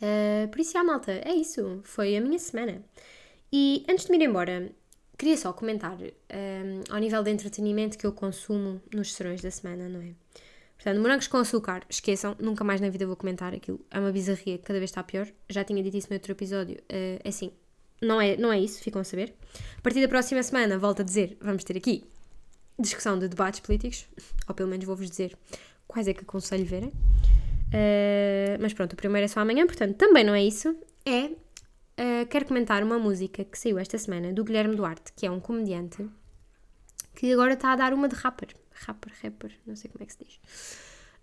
Uh, 0.00 0.48
por 0.48 0.60
isso, 0.60 0.72
já, 0.72 0.84
malta, 0.84 1.12
é 1.12 1.34
isso, 1.34 1.80
foi 1.82 2.16
a 2.16 2.20
minha 2.20 2.38
semana. 2.38 2.82
E 3.52 3.84
antes 3.88 4.04
de 4.04 4.10
me 4.12 4.18
ir 4.18 4.28
embora, 4.28 4.70
queria 5.18 5.36
só 5.36 5.52
comentar 5.52 5.96
um, 6.00 6.80
ao 6.88 6.98
nível 6.98 7.22
de 7.22 7.30
entretenimento 7.30 7.98
que 7.98 8.06
eu 8.06 8.12
consumo 8.12 8.80
nos 8.94 9.12
serões 9.12 9.40
da 9.40 9.50
semana, 9.50 9.88
não 9.88 10.00
é? 10.00 10.12
Portanto, 10.76 11.00
morangos 11.00 11.26
com 11.26 11.36
açúcar, 11.36 11.82
esqueçam, 11.90 12.34
nunca 12.40 12.64
mais 12.64 12.80
na 12.80 12.88
vida 12.88 13.06
vou 13.06 13.14
comentar 13.14 13.52
aquilo. 13.52 13.78
É 13.90 14.00
uma 14.00 14.10
bizarria 14.10 14.56
que 14.56 14.64
cada 14.64 14.78
vez 14.78 14.90
está 14.90 15.02
pior. 15.02 15.28
Já 15.46 15.62
tinha 15.62 15.82
dito 15.82 15.96
isso 15.96 16.08
no 16.08 16.16
outro 16.16 16.32
episódio. 16.32 16.76
Uh, 16.76 17.28
assim, 17.28 17.52
não 18.00 18.18
é, 18.18 18.34
não 18.38 18.50
é 18.50 18.58
isso, 18.58 18.82
ficam 18.82 19.02
a 19.02 19.04
saber. 19.04 19.34
A 19.76 19.80
partir 19.82 20.00
da 20.00 20.08
próxima 20.08 20.42
semana, 20.42 20.78
volto 20.78 21.02
a 21.02 21.04
dizer, 21.04 21.36
vamos 21.40 21.64
ter 21.64 21.76
aqui 21.76 22.04
discussão 22.78 23.18
de 23.18 23.28
debates 23.28 23.60
políticos, 23.60 24.06
ou 24.48 24.54
pelo 24.54 24.70
menos 24.70 24.86
vou-vos 24.86 25.10
dizer 25.10 25.36
quais 25.86 26.08
é 26.08 26.14
que 26.14 26.22
aconselho 26.22 26.64
verem. 26.64 26.88
Uh, 26.88 28.56
mas 28.58 28.72
pronto, 28.72 28.94
o 28.94 28.96
primeiro 28.96 29.26
é 29.26 29.28
só 29.28 29.40
amanhã, 29.40 29.66
portanto 29.66 29.96
também 29.96 30.24
não 30.24 30.34
é 30.34 30.42
isso. 30.42 30.74
É, 31.04 31.30
uh, 32.00 32.26
quero 32.28 32.46
comentar 32.46 32.82
uma 32.82 32.98
música 32.98 33.44
que 33.44 33.58
saiu 33.58 33.78
esta 33.78 33.98
semana 33.98 34.32
do 34.32 34.42
Guilherme 34.42 34.74
Duarte, 34.74 35.12
que 35.14 35.26
é 35.26 35.30
um 35.30 35.38
comediante 35.38 36.08
que 37.14 37.32
agora 37.32 37.52
está 37.52 37.72
a 37.72 37.76
dar 37.76 37.92
uma 37.92 38.08
de 38.08 38.16
rapper 38.16 38.54
rapper, 38.86 39.12
rapper, 39.22 39.52
não 39.66 39.76
sei 39.76 39.90
como 39.90 40.02
é 40.02 40.06
que 40.06 40.12
se 40.12 40.24
diz. 40.24 40.40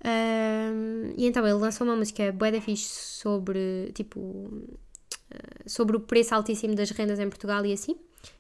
Um, 0.05 1.13
e 1.17 1.25
então 1.25 1.45
ele 1.45 1.55
lançou 1.55 1.85
uma 1.87 1.95
música 1.95 2.31
bué 2.31 2.59
fixe 2.61 2.85
sobre, 2.85 3.91
tipo, 3.93 4.19
uh, 4.19 4.69
sobre 5.65 5.97
o 5.97 5.99
preço 5.99 6.35
altíssimo 6.35 6.75
das 6.75 6.91
rendas 6.91 7.19
em 7.19 7.29
Portugal 7.29 7.65
e 7.65 7.73
assim, 7.73 7.97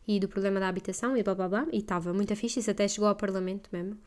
e 0.07 0.19
do 0.19 0.27
problema 0.27 0.59
da 0.59 0.67
habitação 0.67 1.17
e 1.17 1.23
blá 1.23 1.35
blá 1.35 1.49
blá, 1.49 1.67
e 1.71 1.77
estava 1.77 2.13
muito 2.13 2.35
fixe, 2.35 2.59
isso 2.59 2.71
até 2.71 2.87
chegou 2.87 3.09
ao 3.09 3.15
Parlamento 3.15 3.69
mesmo. 3.71 3.97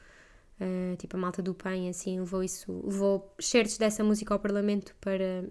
Uh, 0.60 0.94
tipo, 0.96 1.16
a 1.16 1.20
malta 1.20 1.42
do 1.42 1.54
PEN, 1.54 1.88
assim, 1.88 2.20
levou 2.20 2.44
isso, 2.44 2.82
levou 2.84 3.34
certos 3.40 3.78
dessa 3.78 4.04
música 4.04 4.34
ao 4.34 4.38
Parlamento 4.38 4.94
para, 5.00 5.44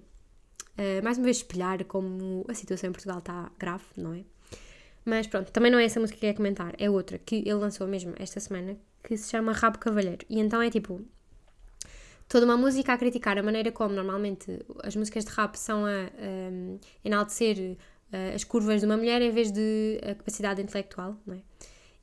uh, 0.79 1.03
mais 1.03 1.17
uma 1.17 1.25
vez, 1.25 1.37
espelhar 1.37 1.83
como 1.85 2.45
a 2.47 2.53
situação 2.53 2.89
em 2.89 2.93
Portugal 2.93 3.19
está 3.19 3.51
grave, 3.59 3.83
não 3.97 4.13
é? 4.13 4.23
Mas 5.05 5.27
pronto, 5.27 5.51
também 5.51 5.71
não 5.71 5.79
é 5.79 5.85
essa 5.85 5.99
música 5.99 6.19
que 6.19 6.27
quer 6.27 6.33
comentar, 6.33 6.73
é 6.77 6.89
outra 6.89 7.17
que 7.17 7.37
ele 7.37 7.53
lançou 7.53 7.87
mesmo 7.87 8.13
esta 8.17 8.39
semana, 8.39 8.77
que 9.03 9.17
se 9.17 9.29
chama 9.29 9.51
Rabo 9.53 9.79
Cavalheiro. 9.79 10.25
E 10.29 10.39
então 10.39 10.61
é 10.61 10.69
tipo 10.69 11.01
toda 12.27 12.45
uma 12.45 12.55
música 12.55 12.93
a 12.93 12.97
criticar 12.97 13.37
a 13.37 13.43
maneira 13.43 13.71
como 13.71 13.93
normalmente 13.93 14.59
as 14.83 14.95
músicas 14.95 15.25
de 15.25 15.31
rap 15.31 15.55
são 15.55 15.85
a, 15.85 15.89
um, 16.51 16.79
enaltecer 17.03 17.57
uh, 18.13 18.35
as 18.35 18.43
curvas 18.43 18.81
de 18.81 18.85
uma 18.85 18.95
mulher 18.95 19.21
em 19.21 19.31
vez 19.31 19.51
de 19.51 19.99
a 20.03 20.13
capacidade 20.13 20.61
intelectual, 20.61 21.17
não 21.25 21.33
é? 21.33 21.39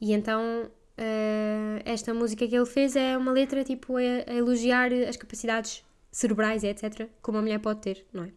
E 0.00 0.12
então 0.12 0.64
uh, 0.64 1.82
esta 1.84 2.12
música 2.12 2.46
que 2.46 2.56
ele 2.56 2.66
fez 2.66 2.96
é 2.96 3.16
uma 3.16 3.30
letra 3.30 3.62
tipo 3.62 3.96
a, 3.96 4.00
a 4.00 4.34
elogiar 4.34 4.92
as 4.92 5.16
capacidades 5.16 5.84
cerebrais 6.10 6.64
etc. 6.64 7.08
como 7.22 7.38
a 7.38 7.42
mulher 7.42 7.60
pode 7.60 7.80
ter, 7.80 8.04
não 8.12 8.24
é? 8.24 8.32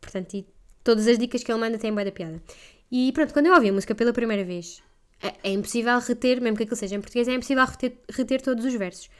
Portanto, 0.00 0.34
e 0.34 0.46
todas 0.82 1.06
as 1.06 1.18
dicas 1.18 1.42
que 1.42 1.52
ele 1.52 1.60
manda 1.60 1.78
têm 1.78 1.94
bem 1.94 2.04
da 2.04 2.12
piada. 2.12 2.42
E 2.90 3.12
pronto, 3.12 3.32
quando 3.32 3.46
eu 3.46 3.54
ouvi 3.54 3.68
a 3.68 3.72
música 3.72 3.94
pela 3.94 4.12
primeira 4.12 4.44
vez, 4.44 4.82
é, 5.22 5.50
é, 5.50 5.52
impossível 5.52 5.98
reter, 5.98 6.40
mesmo 6.40 6.56
que 6.56 6.64
aquilo 6.64 6.76
seja 6.76 6.96
em 6.96 7.00
português, 7.00 7.28
é 7.28 7.34
impossível 7.34 7.64
reter, 7.64 7.92
reter 8.10 8.42
todos 8.42 8.64
os 8.64 8.74
versos. 8.74 9.10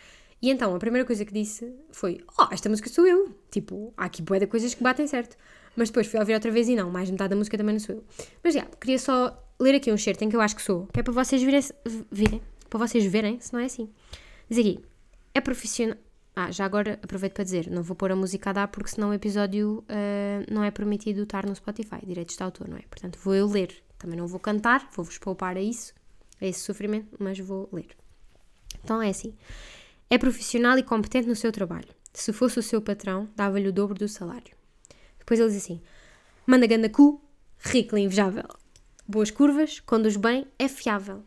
E 0.42 0.50
então 0.50 0.74
a 0.74 0.78
primeira 0.78 1.06
coisa 1.06 1.24
que 1.24 1.32
disse 1.32 1.72
foi: 1.92 2.20
Oh, 2.38 2.46
esta 2.50 2.68
música 2.68 2.88
sou 2.88 3.06
eu. 3.06 3.34
Tipo, 3.50 3.92
há 3.96 4.06
aqui 4.06 4.22
boa 4.22 4.40
de 4.40 4.46
coisas 4.46 4.74
que 4.74 4.82
batem 4.82 5.06
certo. 5.06 5.36
Mas 5.76 5.90
depois 5.90 6.06
fui 6.06 6.18
ouvir 6.18 6.34
outra 6.34 6.50
vez 6.50 6.68
e 6.68 6.74
não, 6.74 6.90
mais 6.90 7.10
metade 7.10 7.30
da 7.30 7.36
música 7.36 7.56
também 7.56 7.74
não 7.74 7.80
sou 7.80 7.96
eu. 7.96 8.04
Mas 8.42 8.54
já, 8.54 8.64
queria 8.80 8.98
só 8.98 9.38
ler 9.58 9.74
aqui 9.74 9.92
um 9.92 9.98
certo 9.98 10.22
em 10.22 10.28
que 10.28 10.34
eu 10.34 10.40
acho 10.40 10.56
que 10.56 10.62
sou, 10.62 10.86
que 10.92 10.98
é 10.98 11.02
para 11.02 11.12
vocês 11.12 11.42
virem, 11.42 11.60
virem 12.10 12.42
para 12.68 12.78
vocês 12.78 13.04
verem 13.04 13.38
se 13.40 13.52
não 13.52 13.60
é 13.60 13.66
assim. 13.66 13.90
Diz 14.48 14.58
aqui: 14.58 14.80
É 15.34 15.40
profissional. 15.40 15.96
Ah, 16.34 16.50
já 16.50 16.64
agora 16.64 16.98
aproveito 17.02 17.34
para 17.34 17.44
dizer, 17.44 17.68
não 17.70 17.82
vou 17.82 17.96
pôr 17.96 18.12
a 18.12 18.16
música 18.16 18.50
a 18.50 18.52
dar 18.52 18.68
porque 18.68 18.90
senão 18.90 19.10
o 19.10 19.14
episódio 19.14 19.84
uh, 19.88 20.52
não 20.52 20.62
é 20.62 20.70
permitido 20.70 21.22
estar 21.22 21.44
no 21.44 21.54
Spotify, 21.54 22.04
direitos 22.06 22.36
de 22.36 22.42
autor, 22.42 22.68
não 22.68 22.76
é? 22.76 22.82
Portanto, 22.82 23.18
vou 23.22 23.34
eu 23.34 23.46
ler. 23.46 23.82
Também 23.98 24.16
não 24.16 24.26
vou 24.26 24.40
cantar, 24.40 24.88
vou-vos 24.94 25.18
poupar 25.18 25.56
a 25.56 25.60
isso, 25.60 25.92
a 26.40 26.46
esse 26.46 26.60
sofrimento, 26.60 27.16
mas 27.18 27.38
vou 27.38 27.68
ler. 27.72 27.88
Então 28.82 29.02
é 29.02 29.10
assim: 29.10 29.34
é 30.08 30.16
profissional 30.16 30.78
e 30.78 30.82
competente 30.82 31.28
no 31.28 31.36
seu 31.36 31.52
trabalho. 31.52 31.88
Se 32.12 32.32
fosse 32.32 32.58
o 32.58 32.62
seu 32.62 32.80
patrão, 32.80 33.28
dava-lhe 33.36 33.68
o 33.68 33.72
dobro 33.72 33.98
do 33.98 34.08
salário. 34.08 34.54
Depois 35.18 35.38
ele 35.38 35.50
diz 35.50 35.62
assim: 35.62 35.82
manda 36.46 36.66
ganda 36.66 36.88
cu, 36.88 37.22
rico 37.58 37.96
e 37.96 38.02
invejável. 38.02 38.48
Boas 39.06 39.30
curvas, 39.30 39.80
conduz 39.80 40.16
bem, 40.16 40.46
é 40.58 40.68
fiável. 40.68 41.22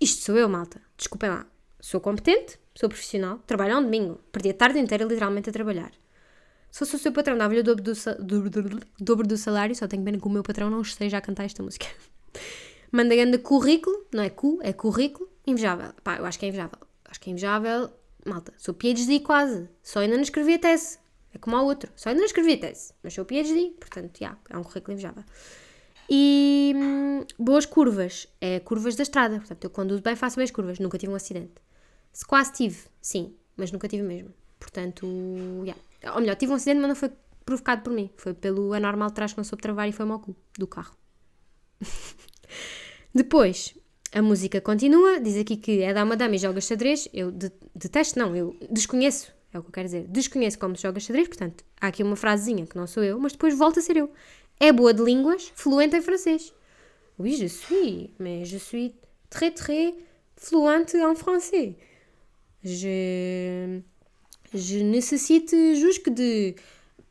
Isto 0.00 0.22
sou 0.22 0.36
eu, 0.36 0.48
malta. 0.48 0.80
Desculpem 0.96 1.30
lá. 1.30 1.46
Sou 1.78 2.00
competente, 2.00 2.58
sou 2.74 2.88
profissional, 2.88 3.38
trabalho 3.46 3.78
um 3.78 3.82
domingo. 3.82 4.20
Perdi 4.30 4.50
a 4.50 4.54
tarde 4.54 4.78
inteira 4.78 5.04
literalmente 5.04 5.50
a 5.50 5.52
trabalhar. 5.52 5.92
Se 6.70 6.78
fosse 6.78 6.96
o 6.96 6.98
seu 6.98 7.12
patrão, 7.12 7.36
dava-lhe 7.36 7.60
o 7.60 7.64
dobro 7.64 7.84
do, 7.84 7.92
do, 7.92 8.50
do, 8.50 8.80
dobro 8.98 9.26
do 9.26 9.36
salário, 9.36 9.74
só 9.74 9.86
tenho 9.86 10.02
pena 10.02 10.18
que 10.18 10.26
o 10.26 10.30
meu 10.30 10.42
patrão 10.42 10.70
não 10.70 10.80
esteja 10.80 11.18
a 11.18 11.20
cantar 11.20 11.44
esta 11.44 11.62
música. 11.62 11.86
Manda 12.90 13.14
grande 13.14 13.38
currículo, 13.38 14.06
não 14.12 14.22
é 14.22 14.30
cu, 14.30 14.58
é 14.62 14.72
currículo, 14.72 15.28
invejável. 15.46 15.92
Pá, 16.02 16.16
eu 16.16 16.24
acho 16.24 16.38
que 16.38 16.46
é 16.46 16.48
invejável. 16.48 16.78
Acho 17.04 17.20
que 17.20 17.28
é 17.28 17.32
invejável. 17.32 17.90
Malta, 18.24 18.54
sou 18.56 18.72
PhD 18.72 19.20
quase. 19.20 19.68
Só 19.82 20.00
ainda 20.00 20.14
não 20.14 20.22
escrevi 20.22 20.54
a 20.54 20.58
tese. 20.58 20.98
É 21.34 21.38
como 21.38 21.56
ao 21.56 21.66
outro. 21.66 21.90
Só 21.96 22.08
ainda 22.08 22.20
não 22.20 22.26
escrevi 22.26 22.54
a 22.54 22.58
tese. 22.58 22.94
Mas 23.02 23.12
sou 23.12 23.24
PhD, 23.24 23.74
portanto, 23.78 24.18
já, 24.18 24.36
é 24.48 24.56
um 24.56 24.62
currículo 24.62 24.94
invejável. 24.94 25.24
E 26.08 26.72
hum, 26.74 27.24
boas 27.38 27.66
curvas. 27.66 28.28
É 28.40 28.60
curvas 28.60 28.96
da 28.96 29.02
estrada. 29.02 29.36
Portanto, 29.38 29.64
eu 29.64 29.70
conduzo 29.70 30.02
bem, 30.02 30.16
faço 30.16 30.36
bem 30.36 30.44
as 30.44 30.50
curvas. 30.50 30.78
Nunca 30.78 30.96
tive 30.96 31.12
um 31.12 31.16
acidente. 31.16 31.54
Se 32.12 32.24
quase 32.26 32.52
tive, 32.52 32.78
sim, 33.00 33.34
mas 33.56 33.72
nunca 33.72 33.88
tive 33.88 34.02
mesmo. 34.02 34.32
Portanto, 34.58 35.06
já. 35.64 36.12
Ou 36.14 36.20
melhor, 36.20 36.36
tive 36.36 36.52
um 36.52 36.56
acidente, 36.56 36.80
mas 36.80 36.88
não 36.88 36.96
foi 36.96 37.10
provocado 37.44 37.82
por 37.82 37.92
mim. 37.92 38.10
Foi 38.16 38.34
pelo 38.34 38.72
anormal 38.72 39.08
de 39.08 39.14
trás 39.14 39.32
que 39.32 39.38
não 39.38 39.44
soube 39.44 39.62
travar 39.62 39.88
e 39.88 39.92
foi-me 39.92 40.12
ao 40.12 40.20
cu 40.20 40.36
do 40.58 40.66
carro. 40.66 40.94
Depois, 43.14 43.74
a 44.12 44.22
música 44.22 44.60
continua, 44.60 45.20
diz 45.20 45.36
aqui 45.36 45.56
que 45.56 45.82
é 45.82 45.92
da 45.92 46.04
madame 46.04 46.36
e 46.36 46.38
joga 46.38 46.60
xadrez. 46.60 47.08
Eu 47.12 47.30
de, 47.30 47.50
detesto, 47.74 48.18
não, 48.18 48.36
eu 48.36 48.56
desconheço, 48.70 49.32
é 49.52 49.58
o 49.58 49.62
que 49.62 49.68
eu 49.68 49.72
quero 49.72 49.86
dizer. 49.86 50.06
Desconheço 50.08 50.58
como 50.58 50.76
se 50.76 50.82
joga 50.82 51.00
xadrez, 51.00 51.28
portanto, 51.28 51.64
há 51.80 51.88
aqui 51.88 52.02
uma 52.02 52.16
frasezinha 52.16 52.66
que 52.66 52.76
não 52.76 52.86
sou 52.86 53.02
eu, 53.02 53.18
mas 53.18 53.32
depois 53.32 53.56
volta 53.56 53.80
a 53.80 53.82
ser 53.82 53.96
eu. 53.96 54.10
É 54.60 54.70
boa 54.72 54.94
de 54.94 55.02
línguas, 55.02 55.50
fluente 55.54 55.96
em 55.96 56.02
francês. 56.02 56.52
Oui, 57.18 57.36
je 57.36 57.48
suis, 57.48 58.10
mais 58.18 58.48
je 58.48 58.58
suis 58.58 58.94
très 59.28 59.50
très 59.50 59.94
fluente 60.36 60.96
en 60.96 61.14
français. 61.14 61.76
Je, 62.64 63.80
je 64.54 64.78
nécessite 64.78 65.50
juste 65.50 66.08
de 66.08 66.54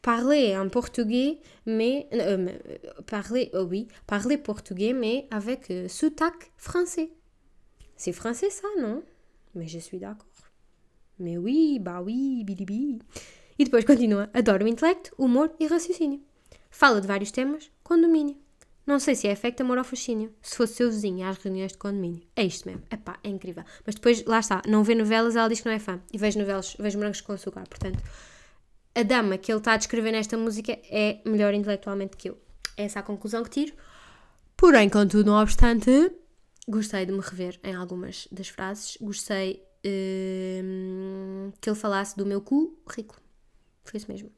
parler 0.01 0.57
en 0.57 0.69
portugais, 0.69 1.39
mais 1.65 2.07
euh, 2.13 2.47
parler, 3.07 3.51
oh 3.53 3.63
oui, 3.63 3.87
parler 4.07 4.37
portugais, 4.37 4.93
mais 4.93 5.27
avec 5.31 5.69
euh, 5.69 5.87
sous-tac 5.87 6.51
français. 6.57 7.11
C'est 7.97 8.13
français 8.13 8.49
ça, 8.49 8.67
non? 8.79 9.03
Mais 9.53 9.67
je 9.67 9.79
suis 9.79 9.99
d'accord. 9.99 10.25
Mais 11.19 11.37
oui, 11.37 11.79
bah 11.79 12.01
oui, 12.01 12.43
bilibi. 12.43 12.99
E 13.59 13.63
depois 13.63 13.83
continua. 13.83 14.27
Adoro 14.33 14.65
o 14.65 14.67
intelecto, 14.67 15.13
humor 15.19 15.51
e 15.59 15.67
raciocínio. 15.67 16.19
Fala 16.71 16.99
de 16.99 17.05
vários 17.05 17.31
temas 17.31 17.69
com 17.83 18.01
domínio. 18.01 18.40
Não 18.85 18.99
sei 18.99 19.15
se 19.15 19.27
é 19.27 19.31
efeito 19.31 19.61
amor 19.61 19.77
ou 19.77 19.83
fascínio. 19.83 20.33
Se 20.41 20.55
fosse 20.55 20.73
seu 20.73 20.89
vizinho 20.89 21.25
às 21.27 21.37
reuniões 21.37 21.71
de 21.71 21.77
condomínio. 21.77 22.23
É 22.35 22.43
isto 22.43 22.67
mesmo. 22.67 22.83
Epá, 22.91 23.19
é 23.23 23.29
incrível. 23.29 23.63
Mas 23.85 23.95
depois, 23.95 24.25
lá 24.25 24.39
está, 24.39 24.61
não 24.67 24.83
vê 24.83 24.95
novelas, 24.95 25.35
ela 25.35 25.47
diz 25.47 25.61
que 25.61 25.67
não 25.67 25.75
é 25.75 25.79
fã. 25.79 26.01
E 26.11 26.17
vejo 26.17 26.39
novelas, 26.39 26.75
vejo 26.79 26.97
morangos 26.97 27.21
com 27.21 27.33
açúcar. 27.33 27.63
Portanto, 27.67 28.01
a 28.95 29.03
dama 29.03 29.37
que 29.37 29.51
ele 29.51 29.59
está 29.59 29.73
a 29.73 29.77
descrever 29.77 30.11
nesta 30.11 30.37
música 30.37 30.77
é 30.89 31.21
melhor 31.25 31.53
intelectualmente 31.53 32.17
que 32.17 32.29
eu. 32.29 32.37
É 32.75 32.83
essa 32.85 32.99
a 32.99 33.03
conclusão 33.03 33.43
que 33.43 33.49
tiro. 33.49 33.73
Porém, 34.57 34.89
contudo, 34.89 35.31
não 35.31 35.41
obstante, 35.41 36.11
gostei 36.67 37.05
de 37.05 37.11
me 37.11 37.21
rever 37.21 37.59
em 37.63 37.75
algumas 37.75 38.27
das 38.31 38.49
frases. 38.49 38.97
Gostei 38.99 39.63
hum, 39.85 41.51
que 41.59 41.69
ele 41.69 41.77
falasse 41.77 42.17
do 42.17 42.25
meu 42.25 42.41
cu 42.41 42.77
rico. 42.89 43.19
Foi 43.83 43.97
isso 43.97 44.11
mesmo. 44.11 44.31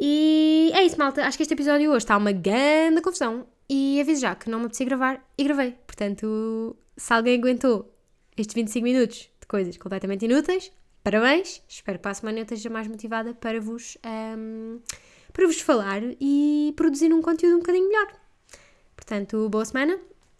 E 0.00 0.70
é 0.72 0.82
isso, 0.84 0.98
malta. 0.98 1.26
Acho 1.26 1.36
que 1.36 1.42
este 1.42 1.52
episódio 1.52 1.90
hoje 1.90 1.98
está 1.98 2.16
uma 2.16 2.32
grande 2.32 3.02
confusão. 3.02 3.46
E 3.68 4.00
aviso 4.00 4.22
já 4.22 4.34
que 4.34 4.50
não 4.50 4.58
me 4.58 4.64
apetecia 4.64 4.86
gravar 4.86 5.24
e 5.36 5.44
gravei. 5.44 5.72
Portanto, 5.86 6.76
se 6.96 7.12
alguém 7.12 7.38
aguentou 7.38 7.94
estes 8.36 8.54
25 8.54 8.82
minutos 8.84 9.30
de 9.40 9.46
coisas 9.46 9.76
completamente 9.76 10.24
inúteis, 10.24 10.72
parabéns. 11.04 11.62
Espero 11.68 11.98
que 11.98 12.02
para 12.02 12.12
a 12.12 12.14
semana 12.14 12.38
eu 12.38 12.42
esteja 12.42 12.70
mais 12.70 12.88
motivada 12.88 13.34
para 13.34 13.60
vos, 13.60 13.96
um, 14.36 14.80
para 15.32 15.46
vos 15.46 15.60
falar 15.60 16.02
e 16.20 16.72
produzir 16.76 17.12
um 17.12 17.22
conteúdo 17.22 17.56
um 17.56 17.60
bocadinho 17.60 17.88
melhor. 17.88 18.12
Portanto, 18.96 19.48
boa 19.48 19.64
semana, 19.64 19.98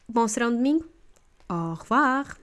bom 0.08 0.26
serão 0.26 0.50
domingo. 0.50 0.88
Au 1.48 1.74
revoir! 1.74 2.36